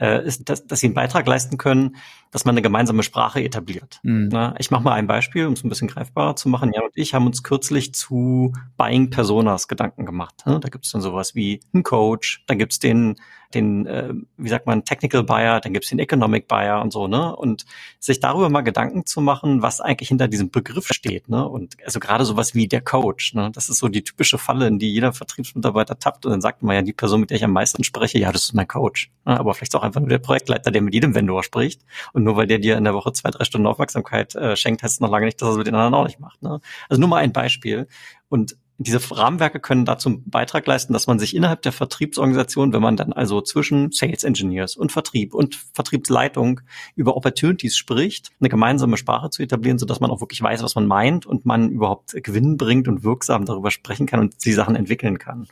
[0.00, 1.96] äh, ist, dass, dass sie einen Beitrag leisten können,
[2.30, 4.00] dass man eine gemeinsame Sprache etabliert.
[4.02, 4.28] Mhm.
[4.32, 6.72] Na, ich mache mal ein Beispiel, um es ein bisschen greifbarer zu machen.
[6.72, 10.42] Jan und ich haben uns kürzlich zu Buying Personas Gedanken gemacht.
[10.46, 10.60] Ne?
[10.60, 13.16] Da gibt es dann sowas wie einen Coach, dann gibt es den
[13.54, 17.34] den, äh, wie sagt man, Technical Buyer, dann gibt's den Economic Buyer und so, ne?
[17.34, 17.64] Und
[17.98, 21.48] sich darüber mal Gedanken zu machen, was eigentlich hinter diesem Begriff steht, ne?
[21.48, 23.50] Und also gerade sowas wie der Coach, ne?
[23.52, 26.76] Das ist so die typische Falle, in die jeder Vertriebsmitarbeiter tappt und dann sagt man
[26.76, 29.10] ja, die Person, mit der ich am meisten spreche, ja, das ist mein Coach.
[29.24, 29.38] Ne?
[29.38, 31.80] Aber vielleicht auch einfach nur der Projektleiter, der mit jedem Vendor spricht.
[32.18, 34.94] Und nur weil der dir in der Woche zwei, drei Stunden Aufmerksamkeit äh, schenkt, heißt
[34.94, 36.42] es noch lange nicht, dass er es mit den anderen auch nicht macht.
[36.42, 36.60] Ne?
[36.88, 37.86] Also nur mal ein Beispiel.
[38.28, 42.82] Und diese Rahmenwerke können dazu einen Beitrag leisten, dass man sich innerhalb der Vertriebsorganisation, wenn
[42.82, 46.60] man dann also zwischen Sales Engineers und Vertrieb und Vertriebsleitung
[46.96, 50.88] über Opportunities spricht, eine gemeinsame Sprache zu etablieren, sodass man auch wirklich weiß, was man
[50.88, 55.20] meint und man überhaupt Gewinn bringt und wirksam darüber sprechen kann und die Sachen entwickeln
[55.20, 55.46] kann.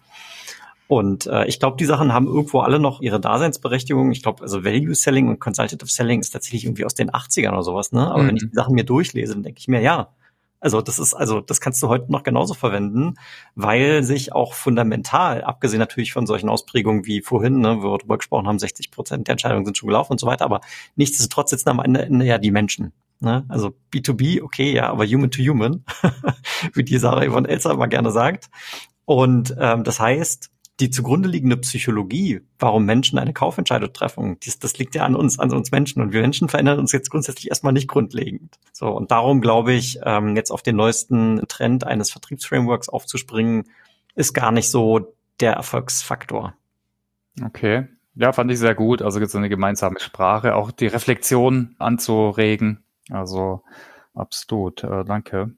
[0.89, 4.13] Und äh, ich glaube, die Sachen haben irgendwo alle noch ihre Daseinsberechtigung.
[4.13, 7.63] Ich glaube, also Value Selling und Consultative Selling ist tatsächlich irgendwie aus den 80ern oder
[7.63, 8.07] sowas, ne?
[8.07, 8.29] Aber mhm.
[8.29, 10.11] wenn ich die Sachen mir durchlese, dann denke ich mir, ja,
[10.61, 13.15] also das ist, also das kannst du heute noch genauso verwenden,
[13.55, 18.19] weil sich auch fundamental, abgesehen natürlich von solchen Ausprägungen wie vorhin, ne, wo wir darüber
[18.19, 20.61] gesprochen haben, 60 Prozent der Entscheidungen sind schon gelaufen und so weiter, aber
[20.97, 22.93] nichtsdestotrotz sitzen am Ende ja die Menschen.
[23.21, 23.45] Ne?
[23.49, 25.85] Also B2B, okay, ja, aber Human to Human,
[26.75, 28.51] wie die Sarah Yvonne Elsa immer gerne sagt.
[29.05, 34.77] Und ähm, das heißt, die zugrunde liegende Psychologie, warum Menschen eine Kaufentscheidung treffen, das, das
[34.79, 36.03] liegt ja an uns, an uns Menschen.
[36.03, 38.59] Und wir Menschen verändern uns jetzt grundsätzlich erstmal nicht grundlegend.
[38.73, 43.65] So, und darum glaube ich, ähm, jetzt auf den neuesten Trend eines Vertriebsframeworks aufzuspringen,
[44.15, 46.55] ist gar nicht so der Erfolgsfaktor.
[47.43, 47.87] Okay.
[48.15, 49.03] Ja, fand ich sehr gut.
[49.03, 52.83] Also so eine gemeinsame Sprache, auch die Reflexion anzuregen.
[53.11, 53.63] Also
[54.15, 54.85] absolut.
[54.85, 55.53] Äh, danke.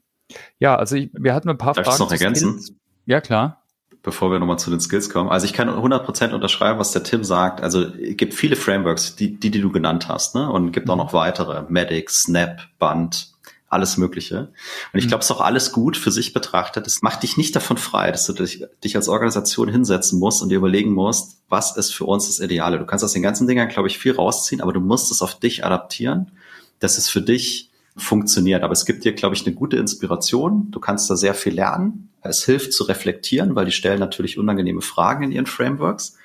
[0.59, 1.99] Ja, also ich, wir hatten ein paar Darf Fragen.
[1.99, 2.79] Darf ich noch ergänzen?
[3.05, 3.59] Ja, klar
[4.03, 5.29] bevor wir nochmal zu den Skills kommen.
[5.29, 7.61] Also ich kann 100% unterschreiben, was der Tim sagt.
[7.61, 10.49] Also es gibt viele Frameworks, die, die, die du genannt hast, ne?
[10.49, 11.63] Und gibt auch noch weitere.
[11.69, 13.33] Medic, Snap, Band,
[13.67, 14.51] alles Mögliche.
[14.93, 16.87] Und ich glaube, es ist auch alles gut für sich betrachtet.
[16.87, 20.49] Es macht dich nicht davon frei, dass du dich, dich als Organisation hinsetzen musst und
[20.49, 22.79] dir überlegen musst, was ist für uns das Ideale.
[22.79, 25.39] Du kannst aus den ganzen Dingern, glaube ich, viel rausziehen, aber du musst es auf
[25.39, 26.31] dich adaptieren,
[26.79, 28.63] dass es für dich funktioniert.
[28.63, 30.71] Aber es gibt dir, glaube ich, eine gute Inspiration.
[30.71, 32.08] Du kannst da sehr viel lernen.
[32.21, 36.17] Es hilft zu reflektieren, weil die stellen natürlich unangenehme Fragen in ihren Frameworks.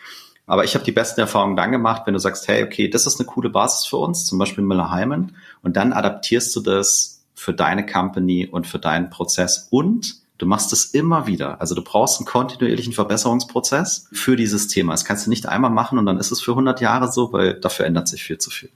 [0.46, 3.18] Aber ich habe die besten Erfahrungen dann gemacht, wenn du sagst, hey, okay, das ist
[3.18, 7.54] eine coole Basis für uns, zum Beispiel Miller Hyman, und dann adaptierst du das für
[7.54, 11.60] deine Company und für deinen Prozess und du machst es immer wieder.
[11.60, 14.92] Also du brauchst einen kontinuierlichen Verbesserungsprozess für dieses Thema.
[14.92, 17.54] Das kannst du nicht einmal machen und dann ist es für 100 Jahre so, weil
[17.54, 18.70] dafür ändert sich viel zu viel.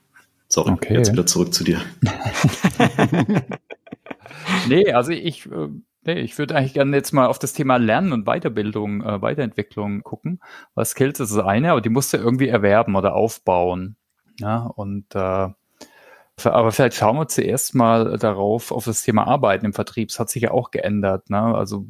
[0.49, 0.95] Sorry, okay.
[0.95, 1.83] jetzt wieder zurück zu dir.
[4.69, 5.69] nee, also ich äh,
[6.09, 10.03] Nee, ich würde eigentlich gerne jetzt mal auf das Thema Lernen und Weiterbildung, äh, Weiterentwicklung
[10.03, 10.41] gucken.
[10.75, 13.97] Was Skills ist das eine, aber die musst du irgendwie erwerben oder aufbauen.
[14.41, 15.49] Ja, und äh,
[16.45, 20.09] aber vielleicht schauen wir zuerst mal darauf, auf das Thema Arbeiten im Vertrieb.
[20.09, 21.29] Es hat sich ja auch geändert.
[21.29, 21.43] Ne?
[21.43, 21.85] Also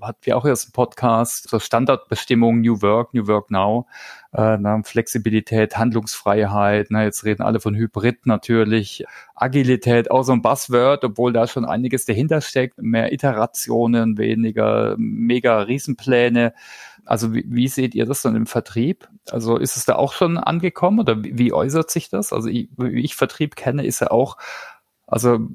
[0.00, 3.86] hat wir auch erst einen Podcast, so Standardbestimmungen, New Work, New Work Now,
[4.32, 4.82] äh, ne?
[4.84, 6.90] Flexibilität, Handlungsfreiheit.
[6.90, 7.04] Ne?
[7.04, 12.04] Jetzt reden alle von Hybrid natürlich, Agilität, auch so ein Buzzword, obwohl da schon einiges
[12.04, 12.80] dahinter steckt.
[12.80, 16.54] Mehr Iterationen, weniger mega Riesenpläne.
[17.04, 19.08] Also wie, wie seht ihr das dann im Vertrieb?
[19.30, 22.32] Also ist es da auch schon angekommen oder wie, wie äußert sich das?
[22.32, 24.36] Also ich, wie ich Vertrieb kenne, ist er auch,
[25.06, 25.48] also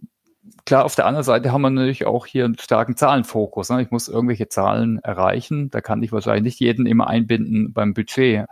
[0.65, 3.69] klar, auf der anderen Seite haben wir natürlich auch hier einen starken Zahlenfokus.
[3.69, 3.81] Ne?
[3.81, 5.69] Ich muss irgendwelche Zahlen erreichen.
[5.69, 8.45] Da kann ich wahrscheinlich nicht jeden immer einbinden beim Budget.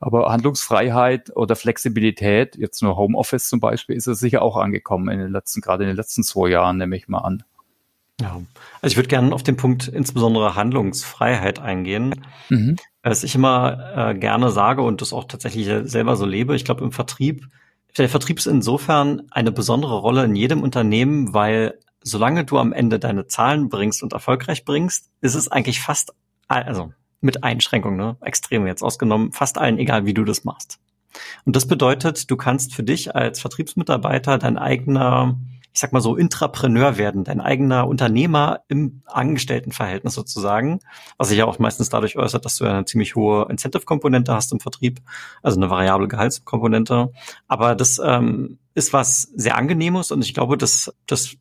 [0.00, 5.18] Aber Handlungsfreiheit oder Flexibilität, jetzt nur Homeoffice zum Beispiel, ist es sicher auch angekommen in
[5.18, 7.42] den letzten, gerade in den letzten zwei Jahren, nehme ich mal an.
[8.20, 8.40] Ja,
[8.82, 12.26] also ich würde gerne auf den Punkt insbesondere Handlungsfreiheit eingehen.
[12.48, 12.76] Mhm.
[13.02, 16.84] Was ich immer äh, gerne sage und das auch tatsächlich selber so lebe, ich glaube
[16.84, 17.46] im Vertrieb,
[17.98, 22.98] der Vertrieb ist insofern eine besondere Rolle in jedem Unternehmen, weil solange du am Ende
[22.98, 26.14] deine Zahlen bringst und erfolgreich bringst, ist es eigentlich fast,
[26.48, 30.78] also mit Einschränkungen, ne, extrem jetzt ausgenommen, fast allen egal, wie du das machst.
[31.44, 35.36] Und das bedeutet, du kannst für dich als Vertriebsmitarbeiter dein eigener
[35.72, 40.80] ich sag mal so, Intrapreneur werden, dein eigener Unternehmer im Angestelltenverhältnis sozusagen,
[41.16, 44.60] was sich ja auch meistens dadurch äußert, dass du eine ziemlich hohe Incentive-Komponente hast im
[44.60, 45.00] Vertrieb,
[45.42, 47.12] also eine variable Gehaltskomponente.
[47.46, 51.36] Aber das ähm, ist was sehr angenehmes und ich glaube, dass das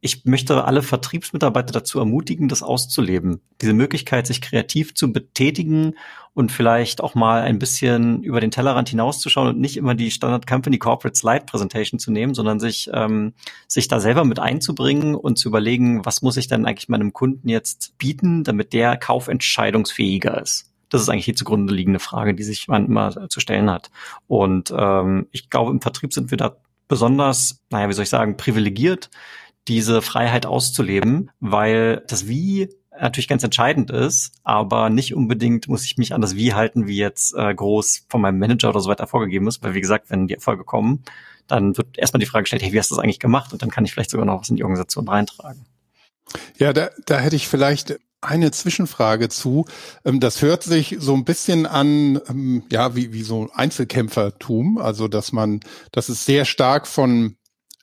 [0.00, 3.40] ich möchte alle Vertriebsmitarbeiter dazu ermutigen, das auszuleben.
[3.60, 5.94] Diese Möglichkeit, sich kreativ zu betätigen
[6.38, 10.46] und vielleicht auch mal ein bisschen über den Tellerrand hinauszuschauen und nicht immer die Standard
[10.46, 13.32] Company Corporate Slide Presentation zu nehmen, sondern sich, ähm,
[13.66, 17.48] sich da selber mit einzubringen und zu überlegen, was muss ich denn eigentlich meinem Kunden
[17.48, 20.72] jetzt bieten, damit der kaufentscheidungsfähiger ist.
[20.90, 23.90] Das ist eigentlich die zugrunde liegende Frage, die sich man immer zu stellen hat.
[24.28, 28.36] Und ähm, ich glaube, im Vertrieb sind wir da besonders, naja, wie soll ich sagen,
[28.36, 29.10] privilegiert,
[29.66, 32.68] diese Freiheit auszuleben, weil das Wie
[33.00, 36.96] natürlich ganz entscheidend ist, aber nicht unbedingt muss ich mich an das Wie halten, wie
[36.96, 40.26] jetzt äh, groß von meinem Manager oder so weiter vorgegeben ist, weil wie gesagt, wenn
[40.26, 41.04] die Erfolge kommen,
[41.46, 43.52] dann wird erstmal die Frage gestellt, hey, wie hast du das eigentlich gemacht?
[43.52, 45.64] Und dann kann ich vielleicht sogar noch was in die Organisation reintragen.
[46.58, 49.64] Ja, da, da hätte ich vielleicht eine Zwischenfrage zu.
[50.04, 54.78] Ähm, das hört sich so ein bisschen an, ähm, ja, wie, wie so Einzelkämpfertum.
[54.78, 55.60] Also, dass man,
[55.92, 57.36] dass es sehr stark von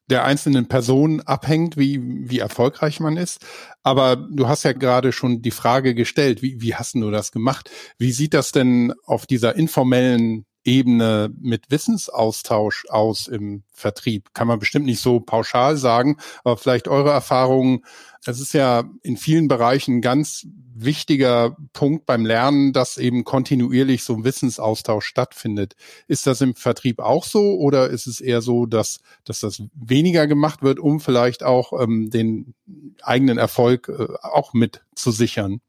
[0.10, 3.46] der einzelnen Person abhängt, wie, wie erfolgreich man ist.
[3.84, 7.72] Aber du hast ja gerade schon die Frage gestellt, wie, wie hast du das gemacht?
[7.98, 14.34] Wie sieht das denn auf dieser informellen Ebene mit Wissensaustausch aus im Vertrieb?
[14.34, 17.86] Kann man bestimmt nicht so pauschal sagen, aber vielleicht eure Erfahrungen.
[18.26, 24.04] Es ist ja in vielen Bereichen ein ganz wichtiger Punkt beim Lernen, dass eben kontinuierlich
[24.04, 25.76] so ein Wissensaustausch stattfindet.
[26.08, 30.28] Ist das im Vertrieb auch so oder ist es eher so, dass, dass das weniger
[30.28, 32.56] gemacht wird, um vielleicht auch ähm, den
[33.02, 35.62] eigenen Erfolg äh, auch mit zu sichern?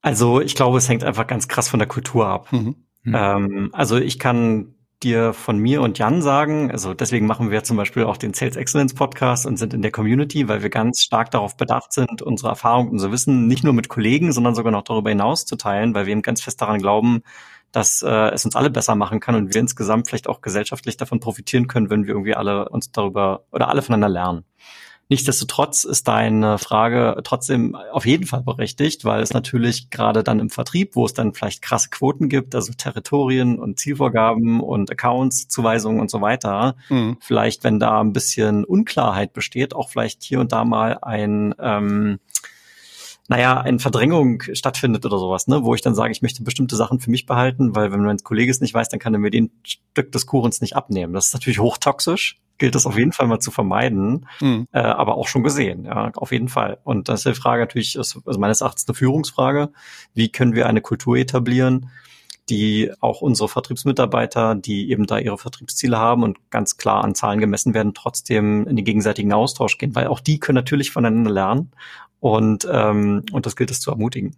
[0.00, 2.52] Also ich glaube, es hängt einfach ganz krass von der Kultur ab.
[2.52, 2.76] Mhm.
[3.02, 3.14] Mhm.
[3.14, 7.76] Ähm, also ich kann dir von mir und Jan sagen, also deswegen machen wir zum
[7.76, 11.30] Beispiel auch den Sales Excellence Podcast und sind in der Community, weil wir ganz stark
[11.30, 15.10] darauf bedacht sind, unsere Erfahrung, unser Wissen nicht nur mit Kollegen, sondern sogar noch darüber
[15.10, 17.22] hinaus zu teilen, weil wir eben ganz fest daran glauben,
[17.70, 21.20] dass äh, es uns alle besser machen kann und wir insgesamt vielleicht auch gesellschaftlich davon
[21.20, 24.44] profitieren können, wenn wir irgendwie alle uns darüber oder alle voneinander lernen.
[25.10, 30.50] Nichtsdestotrotz ist deine Frage trotzdem auf jeden Fall berechtigt, weil es natürlich gerade dann im
[30.50, 36.00] Vertrieb, wo es dann vielleicht krasse Quoten gibt, also Territorien und Zielvorgaben und Accounts, Zuweisungen
[36.00, 37.16] und so weiter, mhm.
[37.20, 42.18] vielleicht, wenn da ein bisschen Unklarheit besteht, auch vielleicht hier und da mal ein ähm,
[43.30, 46.98] naja, eine Verdrängung stattfindet oder sowas, ne, wo ich dann sage, ich möchte bestimmte Sachen
[46.98, 49.50] für mich behalten, weil wenn mein Kollege es nicht weiß, dann kann er mir den
[49.64, 51.12] Stück des Kuchens nicht abnehmen.
[51.12, 54.66] Das ist natürlich hochtoxisch, gilt es auf jeden Fall mal zu vermeiden, mhm.
[54.72, 56.78] äh, aber auch schon gesehen, ja, auf jeden Fall.
[56.84, 59.70] Und das ist die Frage natürlich, ist, also meines Erachtens eine Führungsfrage.
[60.14, 61.90] Wie können wir eine Kultur etablieren,
[62.48, 67.40] die auch unsere Vertriebsmitarbeiter, die eben da ihre Vertriebsziele haben und ganz klar an Zahlen
[67.40, 71.72] gemessen werden, trotzdem in den gegenseitigen Austausch gehen, weil auch die können natürlich voneinander lernen
[72.20, 74.36] und, ähm, und das gilt es zu ermutigen.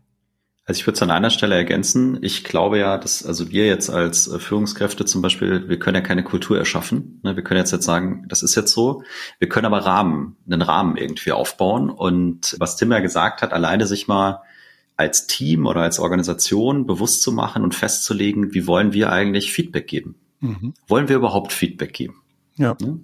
[0.70, 2.20] Also ich würde es an einer Stelle ergänzen.
[2.22, 6.00] Ich glaube ja, dass also wir jetzt als äh, Führungskräfte zum Beispiel, wir können ja
[6.00, 7.18] keine Kultur erschaffen.
[7.24, 7.35] Ne?
[7.35, 9.02] Wir können jetzt jetzt sagen, das ist jetzt so.
[9.40, 11.90] Wir können aber Rahmen, einen Rahmen irgendwie aufbauen.
[11.90, 14.42] Und was Tim ja gesagt hat, alleine sich mal
[14.96, 19.88] als Team oder als Organisation bewusst zu machen und festzulegen, wie wollen wir eigentlich Feedback
[19.88, 20.20] geben?
[20.38, 20.74] Mhm.
[20.87, 22.22] Wollen wir überhaupt Feedback geben?
[22.54, 22.76] Ja.
[22.80, 23.00] Ne?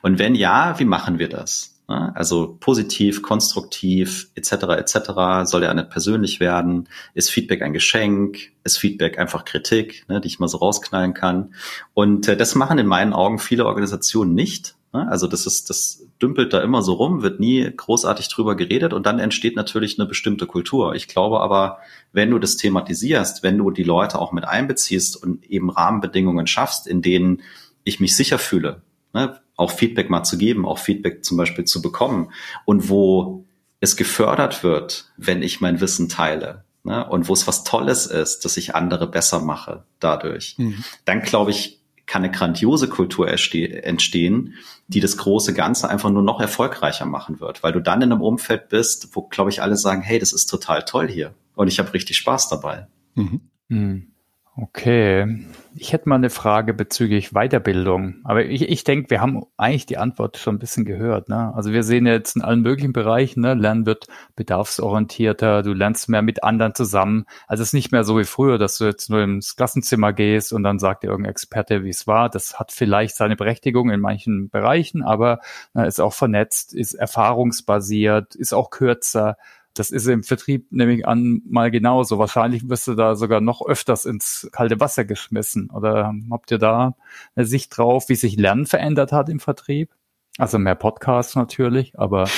[0.00, 1.79] Und wenn ja, wie machen wir das?
[1.90, 2.12] Ne?
[2.14, 4.52] Also positiv, konstruktiv, etc.
[4.78, 4.94] etc.
[5.42, 6.88] Soll ja nicht persönlich werden?
[7.14, 8.52] Ist Feedback ein Geschenk?
[8.62, 11.52] Ist Feedback einfach Kritik, ne, die ich mal so rausknallen kann?
[11.92, 14.76] Und äh, das machen in meinen Augen viele Organisationen nicht.
[14.92, 15.08] Ne?
[15.10, 19.04] Also das ist, das dümpelt da immer so rum, wird nie großartig drüber geredet und
[19.04, 20.94] dann entsteht natürlich eine bestimmte Kultur.
[20.94, 21.78] Ich glaube aber,
[22.12, 26.86] wenn du das thematisierst, wenn du die Leute auch mit einbeziehst und eben Rahmenbedingungen schaffst,
[26.86, 27.42] in denen
[27.82, 31.82] ich mich sicher fühle, ne, auch Feedback mal zu geben, auch Feedback zum Beispiel zu
[31.82, 32.32] bekommen
[32.64, 33.44] und wo
[33.80, 36.64] es gefördert wird, wenn ich mein Wissen teile.
[36.82, 40.82] Ne, und wo es was Tolles ist, dass ich andere besser mache dadurch, mhm.
[41.04, 44.54] dann glaube ich, kann eine grandiose Kultur entstehen,
[44.88, 48.22] die das große Ganze einfach nur noch erfolgreicher machen wird, weil du dann in einem
[48.22, 51.78] Umfeld bist, wo, glaube ich, alle sagen, hey, das ist total toll hier und ich
[51.78, 52.86] habe richtig Spaß dabei.
[53.14, 53.42] Mhm.
[53.68, 54.12] Mhm.
[54.56, 55.46] Okay.
[55.76, 58.16] Ich hätte mal eine Frage bezüglich Weiterbildung.
[58.24, 61.28] Aber ich, ich denke, wir haben eigentlich die Antwort schon ein bisschen gehört.
[61.28, 61.54] Ne?
[61.54, 63.54] Also wir sehen jetzt in allen möglichen Bereichen, ne?
[63.54, 67.24] Lernen wird bedarfsorientierter, du lernst mehr mit anderen zusammen.
[67.46, 70.52] Also es ist nicht mehr so wie früher, dass du jetzt nur ins Klassenzimmer gehst
[70.52, 72.28] und dann sagt dir irgendein Experte, wie es war.
[72.28, 75.38] Das hat vielleicht seine Berechtigung in manchen Bereichen, aber
[75.74, 79.36] ne, ist auch vernetzt, ist erfahrungsbasiert, ist auch kürzer.
[79.74, 82.18] Das ist im Vertrieb nämlich an mal genauso.
[82.18, 85.70] Wahrscheinlich wirst du da sogar noch öfters ins kalte Wasser geschmissen.
[85.70, 86.96] Oder habt ihr da
[87.36, 89.90] eine Sicht drauf, wie sich Lernen verändert hat im Vertrieb?
[90.38, 92.28] Also mehr Podcasts natürlich, aber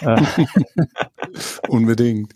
[0.00, 0.22] äh.
[1.68, 2.34] unbedingt.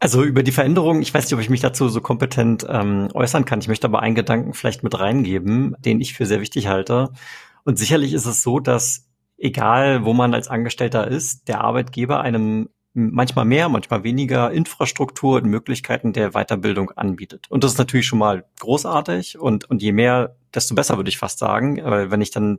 [0.00, 3.44] Also über die Veränderung, ich weiß nicht, ob ich mich dazu so kompetent ähm, äußern
[3.44, 3.60] kann.
[3.60, 7.10] Ich möchte aber einen Gedanken vielleicht mit reingeben, den ich für sehr wichtig halte.
[7.64, 12.68] Und sicherlich ist es so, dass egal wo man als Angestellter ist, der Arbeitgeber einem
[12.98, 17.46] manchmal mehr, manchmal weniger Infrastruktur und Möglichkeiten der Weiterbildung anbietet.
[17.48, 21.18] Und das ist natürlich schon mal großartig und, und je mehr, desto besser würde ich
[21.18, 22.58] fast sagen, weil wenn ich dann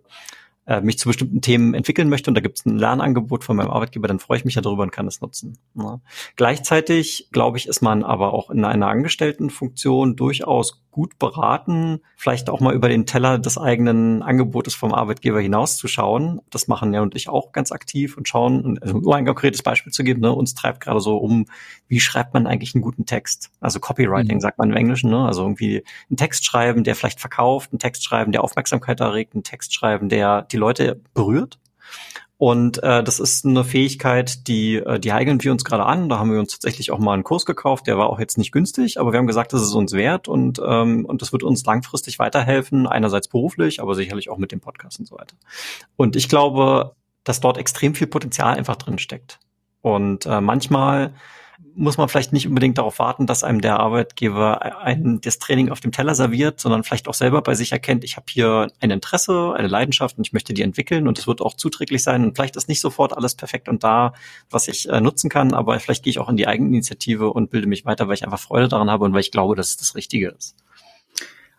[0.70, 3.72] äh, mich zu bestimmten Themen entwickeln möchte und da gibt es ein Lernangebot von meinem
[3.72, 5.58] Arbeitgeber, dann freue ich mich ja darüber und kann es nutzen.
[5.74, 6.00] Ne?
[6.36, 12.60] Gleichzeitig, glaube ich, ist man aber auch in einer Angestelltenfunktion durchaus gut beraten, vielleicht auch
[12.60, 16.42] mal über den Teller des eigenen Angebotes vom Arbeitgeber hinauszuschauen.
[16.50, 19.94] Das machen ja und ich auch ganz aktiv und schauen, also nur ein konkretes Beispiel
[19.94, 21.46] zu geben, ne, uns treibt gerade so um,
[21.88, 23.52] wie schreibt man eigentlich einen guten Text?
[23.60, 24.42] Also Copywriting mhm.
[24.42, 25.26] sagt man im Englischen, ne?
[25.26, 29.44] also irgendwie einen Text schreiben, der vielleicht verkauft, einen Text schreiben, der Aufmerksamkeit erregt, einen
[29.44, 31.60] Text schreiben, der die Leute berührt.
[32.38, 36.08] Und äh, das ist eine Fähigkeit, die, äh, die eignen wir uns gerade an.
[36.08, 38.54] Da haben wir uns tatsächlich auch mal einen Kurs gekauft, der war auch jetzt nicht
[38.54, 41.66] günstig, aber wir haben gesagt, das ist uns wert und, ähm, und das wird uns
[41.66, 45.36] langfristig weiterhelfen, einerseits beruflich, aber sicherlich auch mit dem Podcast und so weiter.
[45.98, 46.96] Und ich glaube,
[47.26, 49.40] dass dort extrem viel Potenzial einfach drin steckt.
[49.82, 51.14] Und äh, manchmal
[51.80, 55.80] muss man vielleicht nicht unbedingt darauf warten, dass einem der Arbeitgeber ein, das Training auf
[55.80, 59.54] dem Teller serviert, sondern vielleicht auch selber bei sich erkennt, ich habe hier ein Interesse,
[59.56, 62.26] eine Leidenschaft und ich möchte die entwickeln und es wird auch zuträglich sein.
[62.26, 64.14] Und vielleicht ist nicht sofort alles perfekt und da,
[64.50, 67.68] was ich äh, nutzen kann, aber vielleicht gehe ich auch in die Eigeninitiative und bilde
[67.68, 69.96] mich weiter, weil ich einfach Freude daran habe und weil ich glaube, dass es das
[69.96, 70.56] Richtige ist.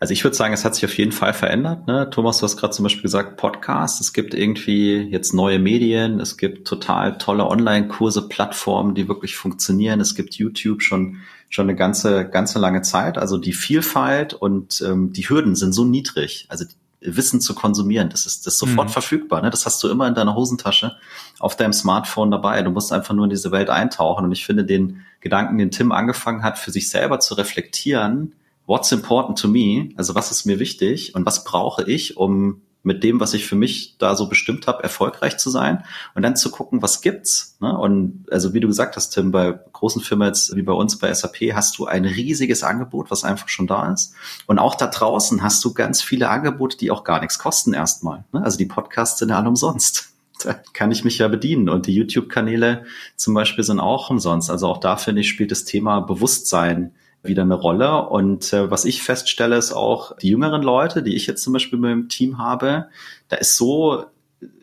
[0.02, 1.86] Also ich würde sagen, es hat sich auf jeden Fall verändert.
[1.86, 2.08] Ne?
[2.08, 4.00] Thomas, du hast gerade zum Beispiel gesagt, Podcast.
[4.00, 6.20] Es gibt irgendwie jetzt neue Medien.
[6.20, 10.00] Es gibt total tolle Online-Kurse, Plattformen, die wirklich funktionieren.
[10.00, 11.18] Es gibt YouTube schon
[11.50, 13.18] schon eine ganze ganze lange Zeit.
[13.18, 16.46] Also die Vielfalt und ähm, die Hürden sind so niedrig.
[16.48, 16.64] Also
[17.02, 18.92] Wissen zu konsumieren, das ist das ist sofort mhm.
[18.92, 19.42] verfügbar.
[19.42, 19.50] Ne?
[19.50, 20.96] Das hast du immer in deiner Hosentasche
[21.40, 22.62] auf deinem Smartphone dabei.
[22.62, 24.24] Du musst einfach nur in diese Welt eintauchen.
[24.24, 28.32] Und ich finde den Gedanken, den Tim angefangen hat, für sich selber zu reflektieren
[28.70, 33.02] what's important to me, also was ist mir wichtig und was brauche ich, um mit
[33.02, 35.83] dem, was ich für mich da so bestimmt habe, erfolgreich zu sein
[36.14, 37.56] und dann zu gucken, was gibt's.
[37.61, 37.76] Ne?
[37.76, 41.12] Und also wie du gesagt hast, Tim, bei großen Firmen jetzt wie bei uns bei
[41.12, 44.14] SAP hast du ein riesiges Angebot, was einfach schon da ist.
[44.46, 48.24] Und auch da draußen hast du ganz viele Angebote, die auch gar nichts kosten erstmal.
[48.33, 48.42] Ne?
[48.42, 50.06] Also die Podcasts sind ja alle umsonst.
[50.42, 51.68] Da kann ich mich ja bedienen.
[51.68, 54.50] Und die YouTube-Kanäle zum Beispiel sind auch umsonst.
[54.50, 58.09] Also auch da finde ich, spielt das Thema Bewusstsein wieder eine Rolle.
[58.09, 61.78] Und äh, was ich feststelle, ist auch die jüngeren Leute, die ich jetzt zum Beispiel
[61.78, 62.88] mit dem Team habe,
[63.28, 64.06] da ist so,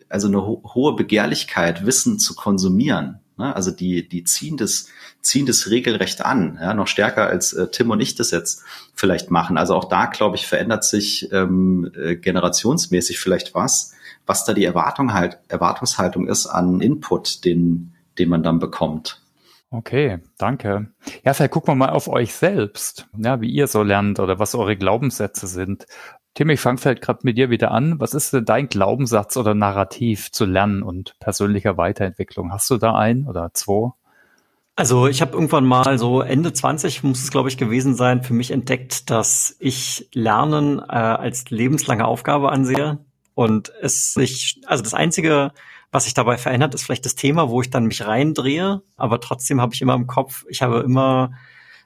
[0.08, 3.20] also eine ho hohe Begehrlichkeit, Wissen zu konsumieren.
[3.36, 3.54] Ne?
[3.54, 4.88] Also die, die ziehen das,
[5.22, 9.30] ziehen das regelrecht an, ja, noch stärker als äh, Tim und ich das jetzt vielleicht
[9.30, 9.56] machen.
[9.56, 13.92] Also auch da, glaube ich, verändert sich ähm, äh, generationsmäßig vielleicht was,
[14.26, 19.20] was da die Erwartung halt, Erwartungshaltung ist an Input, den, den man dann bekommt.
[19.70, 20.92] Okay, danke.
[21.24, 24.54] Ja, vielleicht gucken wir mal auf euch selbst, ja, wie ihr so lernt oder was
[24.54, 25.86] eure Glaubenssätze sind.
[26.32, 28.00] Tim, ich fange vielleicht gerade mit dir wieder an.
[28.00, 32.52] Was ist denn dein Glaubenssatz oder Narrativ zu Lernen und persönlicher Weiterentwicklung?
[32.52, 33.90] Hast du da einen oder zwei?
[34.76, 38.34] Also ich habe irgendwann mal so Ende 20 muss es glaube ich gewesen sein, für
[38.34, 42.98] mich entdeckt, dass ich Lernen äh, als lebenslange Aufgabe ansehe
[43.34, 45.50] und es sich also das einzige
[45.90, 49.60] was sich dabei verändert, ist vielleicht das Thema, wo ich dann mich reindrehe, aber trotzdem
[49.60, 51.32] habe ich immer im Kopf, ich habe immer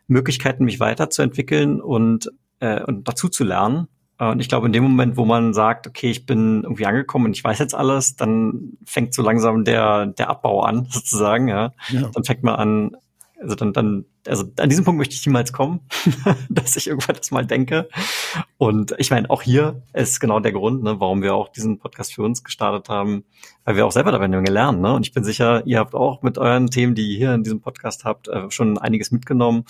[0.09, 3.89] Möglichkeiten, mich weiterzuentwickeln und, äh, und dazu zu lernen.
[4.19, 7.37] Und ich glaube, in dem Moment, wo man sagt, okay, ich bin irgendwie angekommen und
[7.37, 11.73] ich weiß jetzt alles, dann fängt so langsam der, der Abbau an, sozusagen, ja.
[11.89, 12.09] ja.
[12.13, 12.97] Dann fängt man an,
[13.41, 15.81] also dann, dann, also an diesem Punkt möchte ich niemals kommen,
[16.49, 17.89] dass ich irgendwann das mal denke.
[18.57, 22.15] Und ich meine, auch hier ist genau der Grund, ne, warum wir auch diesen Podcast
[22.15, 23.25] für uns gestartet haben,
[23.65, 24.81] weil wir auch selber dabei eine Menge lernen.
[24.81, 24.95] Ne?
[24.95, 27.61] Und ich bin sicher, ihr habt auch mit euren Themen, die ihr hier in diesem
[27.61, 29.65] Podcast habt, äh, schon einiges mitgenommen.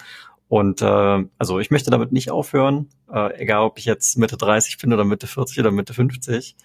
[0.49, 4.77] Und äh, also ich möchte damit nicht aufhören, äh, egal ob ich jetzt Mitte 30
[4.77, 6.57] bin oder Mitte 40 oder Mitte 50.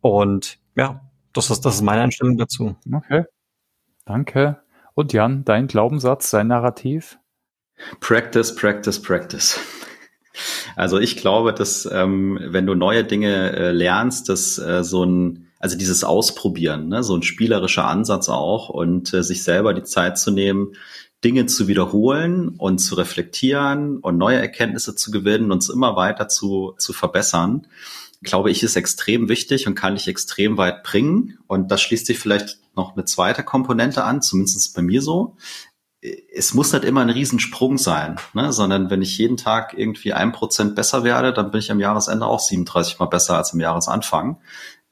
[0.00, 1.00] Und ja,
[1.32, 2.76] das ist, das ist meine Einstellung dazu.
[2.92, 3.24] Okay.
[4.04, 4.62] Danke.
[4.94, 7.18] Und Jan, dein Glaubenssatz, dein Narrativ?
[8.00, 9.58] Practice, practice, practice.
[10.76, 15.46] Also ich glaube, dass ähm, wenn du neue Dinge äh, lernst, dass äh, so ein,
[15.60, 20.18] also dieses Ausprobieren, ne, so ein spielerischer Ansatz auch und äh, sich selber die Zeit
[20.18, 20.72] zu nehmen,
[21.22, 26.28] Dinge zu wiederholen und zu reflektieren und neue Erkenntnisse zu gewinnen und es immer weiter
[26.28, 27.66] zu, zu verbessern,
[28.22, 31.38] glaube ich, ist extrem wichtig und kann dich extrem weit bringen.
[31.46, 35.36] Und das schließt sich vielleicht noch eine zweite Komponente an, zumindest bei mir so.
[36.34, 38.52] Es muss nicht immer ein Riesensprung sein, ne?
[38.52, 42.26] sondern wenn ich jeden Tag irgendwie ein Prozent besser werde, dann bin ich am Jahresende
[42.26, 44.36] auch 37 mal besser als am Jahresanfang.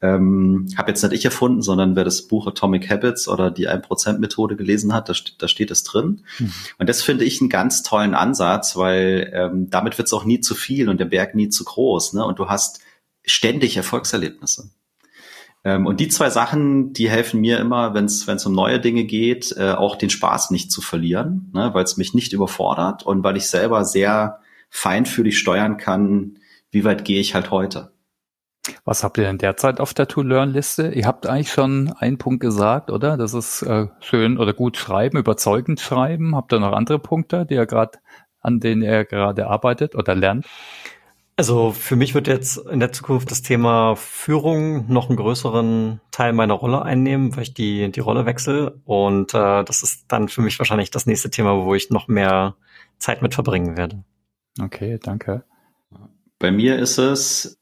[0.01, 4.57] Ähm, habe jetzt nicht ich erfunden, sondern wer das Buch Atomic Habits oder die 1%-Methode
[4.57, 6.25] gelesen hat, da, da steht es drin.
[6.39, 6.51] Mhm.
[6.77, 10.41] Und das finde ich einen ganz tollen Ansatz, weil ähm, damit wird es auch nie
[10.41, 12.13] zu viel und der Berg nie zu groß.
[12.13, 12.25] Ne?
[12.25, 12.81] Und du hast
[13.23, 14.71] ständig Erfolgserlebnisse.
[15.63, 19.55] Ähm, und die zwei Sachen, die helfen mir immer, wenn es um neue Dinge geht,
[19.57, 21.73] äh, auch den Spaß nicht zu verlieren, ne?
[21.73, 24.39] weil es mich nicht überfordert und weil ich selber sehr
[24.69, 26.39] feinfühlig steuern kann,
[26.71, 27.93] wie weit gehe ich halt heute.
[28.85, 30.91] Was habt ihr denn derzeit auf der To-Learn-Liste?
[30.91, 33.17] Ihr habt eigentlich schon einen Punkt gesagt, oder?
[33.17, 36.35] Das ist äh, schön oder gut schreiben, überzeugend schreiben.
[36.35, 37.99] Habt ihr noch andere Punkte, die ihr gerade,
[38.39, 40.45] an denen ihr gerade arbeitet oder lernt?
[41.35, 46.33] Also für mich wird jetzt in der Zukunft das Thema Führung noch einen größeren Teil
[46.33, 48.79] meiner Rolle einnehmen, weil ich die, die Rolle wechsle.
[48.85, 52.55] Und äh, das ist dann für mich wahrscheinlich das nächste Thema, wo ich noch mehr
[52.99, 54.03] Zeit mit verbringen werde.
[54.61, 55.43] Okay, danke.
[56.37, 57.57] Bei mir ist es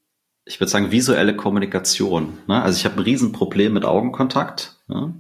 [0.45, 2.39] ich würde sagen, visuelle Kommunikation.
[2.47, 2.61] Ne?
[2.61, 4.78] Also ich habe ein Riesenproblem mit Augenkontakt.
[4.88, 5.13] Ne?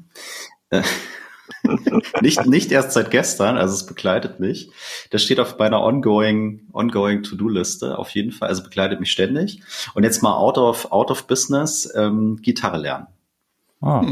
[2.21, 4.69] Nicht, nicht erst seit gestern, also es begleitet mich.
[5.09, 9.61] Das steht auf meiner ongoing, ongoing To-Do-Liste auf jeden Fall, also begleitet mich ständig.
[9.93, 13.07] Und jetzt mal out of, out of business, ähm, Gitarre lernen.
[13.81, 14.05] Ah,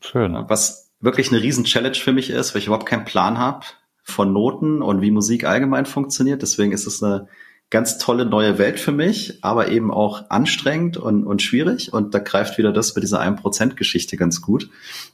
[0.00, 0.36] schön.
[0.48, 3.66] Was wirklich eine Riesen-Challenge für mich ist, weil ich überhaupt keinen Plan habe
[4.02, 6.42] von Noten und wie Musik allgemein funktioniert.
[6.42, 7.28] Deswegen ist es eine
[7.70, 11.92] ganz tolle neue Welt für mich, aber eben auch anstrengend und, und schwierig.
[11.92, 14.70] Und da greift wieder das bei dieser 1%-Geschichte ganz gut,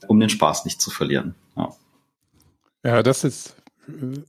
[0.06, 1.34] um den Spaß nicht zu verlieren.
[1.56, 1.74] Ja,
[2.84, 3.56] ja das ist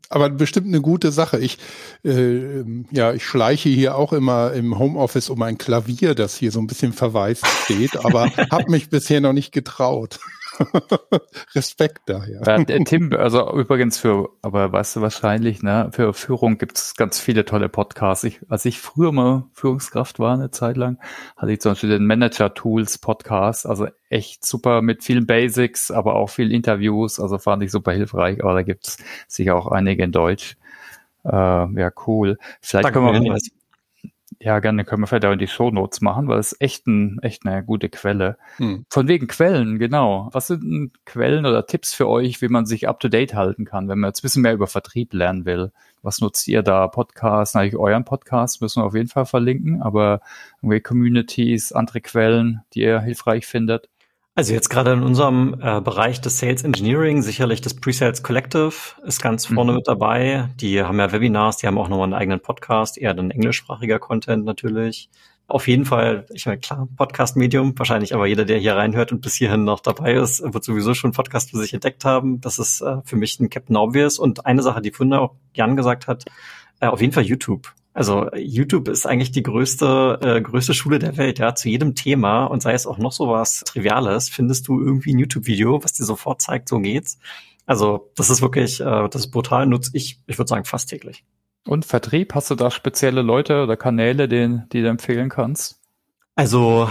[0.09, 1.39] aber bestimmt eine gute Sache.
[1.39, 1.57] Ich,
[2.03, 6.59] äh, ja, ich schleiche hier auch immer im Homeoffice um ein Klavier, das hier so
[6.59, 10.19] ein bisschen verwaist steht, aber habe mich bisher noch nicht getraut.
[11.55, 12.41] Respekt daher.
[12.45, 17.19] Ja, Tim, also übrigens für, aber weißt du wahrscheinlich, ne, für Führung gibt es ganz
[17.19, 18.23] viele tolle Podcasts.
[18.23, 20.99] Ich, als ich früher mal Führungskraft war, eine Zeit lang,
[21.37, 26.15] hatte ich zum Beispiel den Manager Tools Podcast, also echt super mit vielen Basics, aber
[26.15, 28.97] auch viel Interviews, also fand ich super hilfreich, aber da gibt es
[29.27, 30.57] sicher auch einige in Deutsch.
[31.23, 32.37] Äh, ja, cool.
[32.61, 33.37] Vielleicht Danke können wir,
[34.39, 37.19] ja, gerne können wir vielleicht auch in die Show Notes machen, weil es echt, ein,
[37.21, 38.37] echt eine gute Quelle.
[38.57, 38.85] Hm.
[38.89, 40.29] Von wegen Quellen, genau.
[40.33, 43.87] Was sind Quellen oder Tipps für euch, wie man sich up to date halten kann,
[43.87, 45.71] wenn man jetzt ein bisschen mehr über Vertrieb lernen will?
[46.01, 46.87] Was nutzt ihr da?
[46.87, 50.21] Podcasts, natürlich euren Podcast müssen wir auf jeden Fall verlinken, aber
[50.61, 53.89] irgendwie Communities, andere Quellen, die ihr hilfreich findet?
[54.37, 58.73] Also jetzt gerade in unserem äh, Bereich des Sales Engineering, sicherlich das Pre-Sales Collective
[59.05, 59.77] ist ganz vorne mhm.
[59.77, 60.49] mit dabei.
[60.59, 64.43] Die haben ja Webinars, die haben auch nochmal einen eigenen Podcast, eher dann englischsprachiger Content
[64.43, 65.09] natürlich.
[65.47, 69.35] Auf jeden Fall, ich meine, klar, Podcast-Medium, wahrscheinlich aber jeder, der hier reinhört und bis
[69.35, 72.41] hierhin noch dabei ist, wird sowieso schon Podcast für sich entdeckt haben.
[72.41, 74.19] Das ist äh, für mich ein Captain Obvious.
[74.19, 76.25] Und eine Sache, die vorhin auch Jan gesagt hat,
[76.81, 77.73] äh, auf jeden Fall YouTube.
[77.95, 82.43] Also YouTube ist eigentlich die größte, äh, größte Schule der Welt, ja, zu jedem Thema
[82.43, 86.03] und sei es auch noch so was Triviales, findest du irgendwie ein YouTube-Video, was dir
[86.03, 87.17] sofort zeigt, so geht's.
[87.65, 91.23] Also das ist wirklich, äh, das ist brutal, nutze ich, ich würde sagen, fast täglich.
[91.65, 95.79] Und Vertrieb, hast du da spezielle Leute oder Kanäle, den, die du empfehlen kannst?
[96.35, 96.89] Also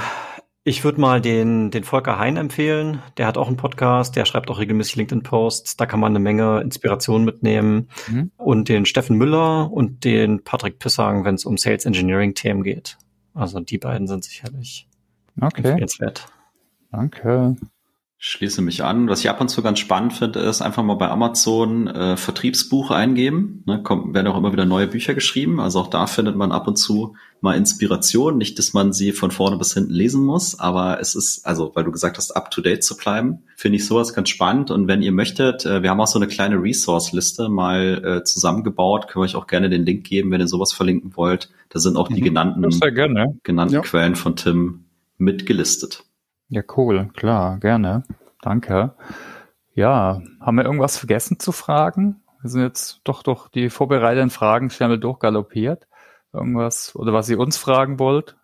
[0.65, 3.03] ich würde mal den, den Volker Hein empfehlen.
[3.19, 5.77] Der hat auch einen Podcast, der schreibt auch regelmäßig LinkedIn-Posts.
[5.77, 7.91] Da kann man eine Menge Inspiration mitnehmen.
[8.09, 8.31] Mhm.
[8.39, 12.97] Und den Steffen Müller und den Patrick Pissang, wenn es um Sales Engineering-Themen geht.
[13.35, 14.89] Also die beiden sind sicherlich
[15.39, 15.59] okay.
[15.59, 16.29] empfehlenswert.
[16.91, 17.57] Danke
[18.27, 19.11] schließe mich an.
[19.11, 22.91] Was ich ab und zu ganz spannend finde, ist einfach mal bei Amazon äh, Vertriebsbuch
[22.91, 23.63] eingeben.
[23.67, 25.61] Ne, kommt, werden auch immer wieder neue Bücher geschrieben.
[25.61, 28.39] Also auch da findet man ab und zu mal Inspiration.
[28.39, 31.85] Nicht, dass man sie von vorne bis hinten lesen muss, aber es ist, also weil
[31.85, 34.71] du gesagt hast, up to date zu bleiben, finde ich sowas ganz spannend.
[34.71, 39.07] Und wenn ihr möchtet, äh, wir haben auch so eine kleine Resource-Liste mal äh, zusammengebaut.
[39.07, 41.51] Können wir euch auch gerne den Link geben, wenn ihr sowas verlinken wollt.
[41.69, 42.25] Da sind auch die mhm.
[42.25, 42.81] genannten,
[43.43, 43.81] genannten ja.
[43.83, 44.87] Quellen von Tim
[45.19, 46.05] mitgelistet.
[46.55, 48.05] Ja, cool, klar, gerne.
[48.41, 48.95] Danke.
[49.75, 52.23] Ja, haben wir irgendwas vergessen zu fragen?
[52.43, 55.89] Wir sind jetzt doch durch die vorbereiteten Fragen schnell durchgaloppiert.
[56.33, 58.37] Irgendwas oder was ihr uns fragen wollt?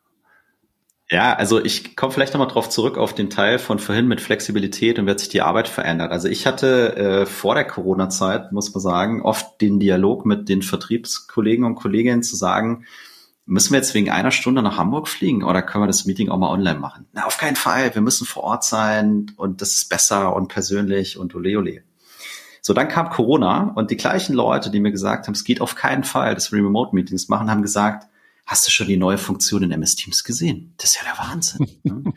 [1.08, 4.98] Ja, also ich komme vielleicht nochmal drauf zurück auf den Teil von vorhin mit Flexibilität
[4.98, 6.10] und wird sich die Arbeit verändert.
[6.10, 10.62] Also ich hatte äh, vor der Corona-Zeit, muss man sagen, oft den Dialog mit den
[10.62, 12.86] Vertriebskollegen und Kolleginnen zu sagen,
[13.50, 16.38] müssen wir jetzt wegen einer Stunde nach Hamburg fliegen oder können wir das Meeting auch
[16.38, 17.06] mal online machen?
[17.12, 17.92] Na, auf keinen Fall.
[17.94, 21.82] Wir müssen vor Ort sein und das ist besser und persönlich und ole ole.
[22.62, 25.74] So, dann kam Corona und die gleichen Leute, die mir gesagt haben, es geht auf
[25.74, 28.06] keinen Fall, dass wir Remote-Meetings machen, haben gesagt,
[28.50, 30.74] hast du schon die neue Funktion in MS Teams gesehen?
[30.76, 31.68] Das ist ja der Wahnsinn.
[31.82, 32.12] Ne?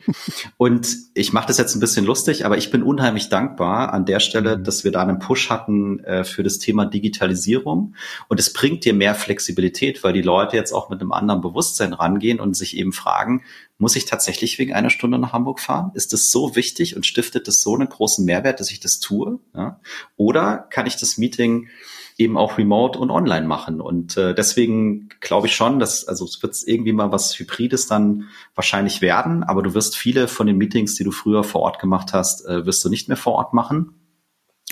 [0.58, 4.20] und ich mache das jetzt ein bisschen lustig, aber ich bin unheimlich dankbar an der
[4.20, 4.64] Stelle, mhm.
[4.64, 7.96] dass wir da einen Push hatten äh, für das Thema Digitalisierung.
[8.28, 11.94] Und es bringt dir mehr Flexibilität, weil die Leute jetzt auch mit einem anderen Bewusstsein
[11.94, 13.44] rangehen und sich eben fragen,
[13.78, 15.92] muss ich tatsächlich wegen einer Stunde nach Hamburg fahren?
[15.94, 19.40] Ist das so wichtig und stiftet das so einen großen Mehrwert, dass ich das tue?
[19.56, 19.80] Ja?
[20.18, 21.70] Oder kann ich das Meeting
[22.18, 23.82] eben auch remote und online machen.
[23.82, 28.30] Und äh, deswegen glaube ich schon, dass, also es wird irgendwie mal was Hybrides dann
[28.56, 32.14] wahrscheinlich werden, aber du wirst viele von den Meetings, die du früher vor Ort gemacht
[32.14, 33.96] hast, äh, wirst du nicht mehr vor Ort machen.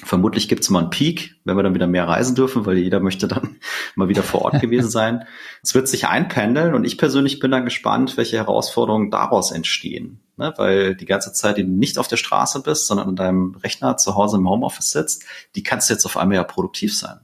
[0.04, 3.00] Vermutlich gibt es mal einen Peak, wenn wir dann wieder mehr reisen dürfen, weil jeder
[3.00, 3.58] möchte dann
[3.96, 5.26] mal wieder vor Ort gewesen sein.
[5.62, 10.22] Es wird sich einpendeln und ich persönlich bin dann gespannt, welche Herausforderungen daraus entstehen.
[10.38, 10.54] Ne?
[10.58, 13.98] Weil die ganze Zeit, die du nicht auf der Straße bist, sondern an deinem Rechner
[13.98, 15.26] zu Hause im Homeoffice sitzt,
[15.56, 17.20] die kannst du jetzt auf einmal ja produktiv sein.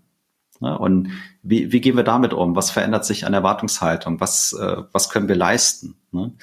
[0.60, 0.78] Ne?
[0.78, 1.12] Und
[1.44, 2.56] wie, wie gehen wir damit um?
[2.56, 4.20] Was verändert sich an Erwartungshaltung?
[4.20, 5.96] Was, äh, was können wir leisten?
[6.12, 6.34] Ne?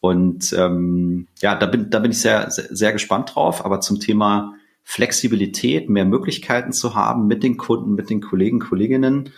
[0.00, 3.64] Und ähm, ja, da bin, da bin ich sehr, sehr, sehr gespannt drauf.
[3.64, 9.30] Aber zum Thema Flexibilität, mehr Möglichkeiten zu haben mit den Kunden, mit den Kollegen, Kolleginnen,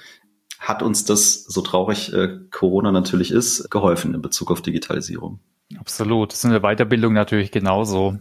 [0.58, 5.38] hat uns das, so traurig äh, Corona natürlich ist, geholfen in Bezug auf Digitalisierung.
[5.78, 6.32] Absolut.
[6.32, 8.18] Das ist eine Weiterbildung natürlich genauso.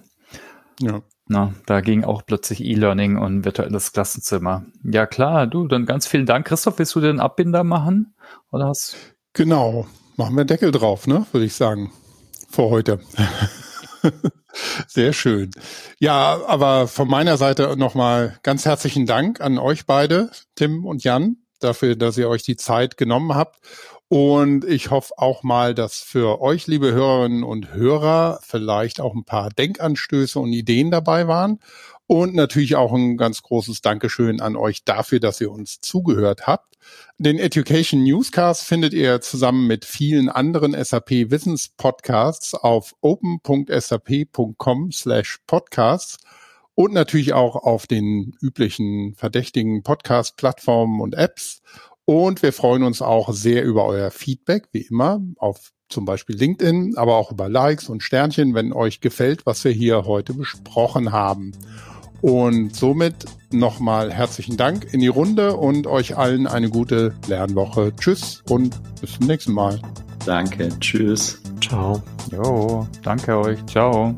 [0.79, 1.01] Ja.
[1.27, 4.65] Na, da ging auch plötzlich E-Learning und virtuelles Klassenzimmer.
[4.83, 6.45] Ja klar, du, dann ganz vielen Dank.
[6.47, 8.15] Christoph, willst du den Abbinder machen?
[8.51, 8.95] Oder hast
[9.33, 11.91] Genau, machen wir Deckel drauf, ne, würde ich sagen.
[12.49, 12.99] Vor heute.
[14.87, 15.51] Sehr schön.
[15.99, 21.37] Ja, aber von meiner Seite nochmal ganz herzlichen Dank an euch beide, Tim und Jan,
[21.59, 23.59] dafür, dass ihr euch die Zeit genommen habt.
[24.07, 29.25] Und ich hoffe auch mal, dass für euch, liebe Hörerinnen und Hörer, vielleicht auch ein
[29.25, 31.59] paar Denkanstöße und Ideen dabei waren.
[32.07, 36.75] Und natürlich auch ein ganz großes Dankeschön an euch dafür, dass ihr uns zugehört habt.
[37.17, 45.39] Den Education Newscast findet ihr zusammen mit vielen anderen SAP Wissens Podcasts auf open.sap.com slash
[45.47, 46.19] podcasts
[46.75, 51.61] und natürlich auch auf den üblichen verdächtigen Podcast-Plattformen und Apps
[52.05, 56.97] und wir freuen uns auch sehr über euer Feedback, wie immer, auf zum Beispiel LinkedIn,
[56.97, 61.51] aber auch über Likes und Sternchen, wenn euch gefällt, was wir hier heute besprochen haben.
[62.21, 67.93] Und somit nochmal herzlichen Dank in die Runde und euch allen eine gute Lernwoche.
[67.95, 69.79] Tschüss und bis zum nächsten Mal.
[70.25, 71.39] Danke, tschüss.
[71.61, 72.01] Ciao.
[72.31, 73.63] Jo, danke euch.
[73.67, 74.15] Ciao.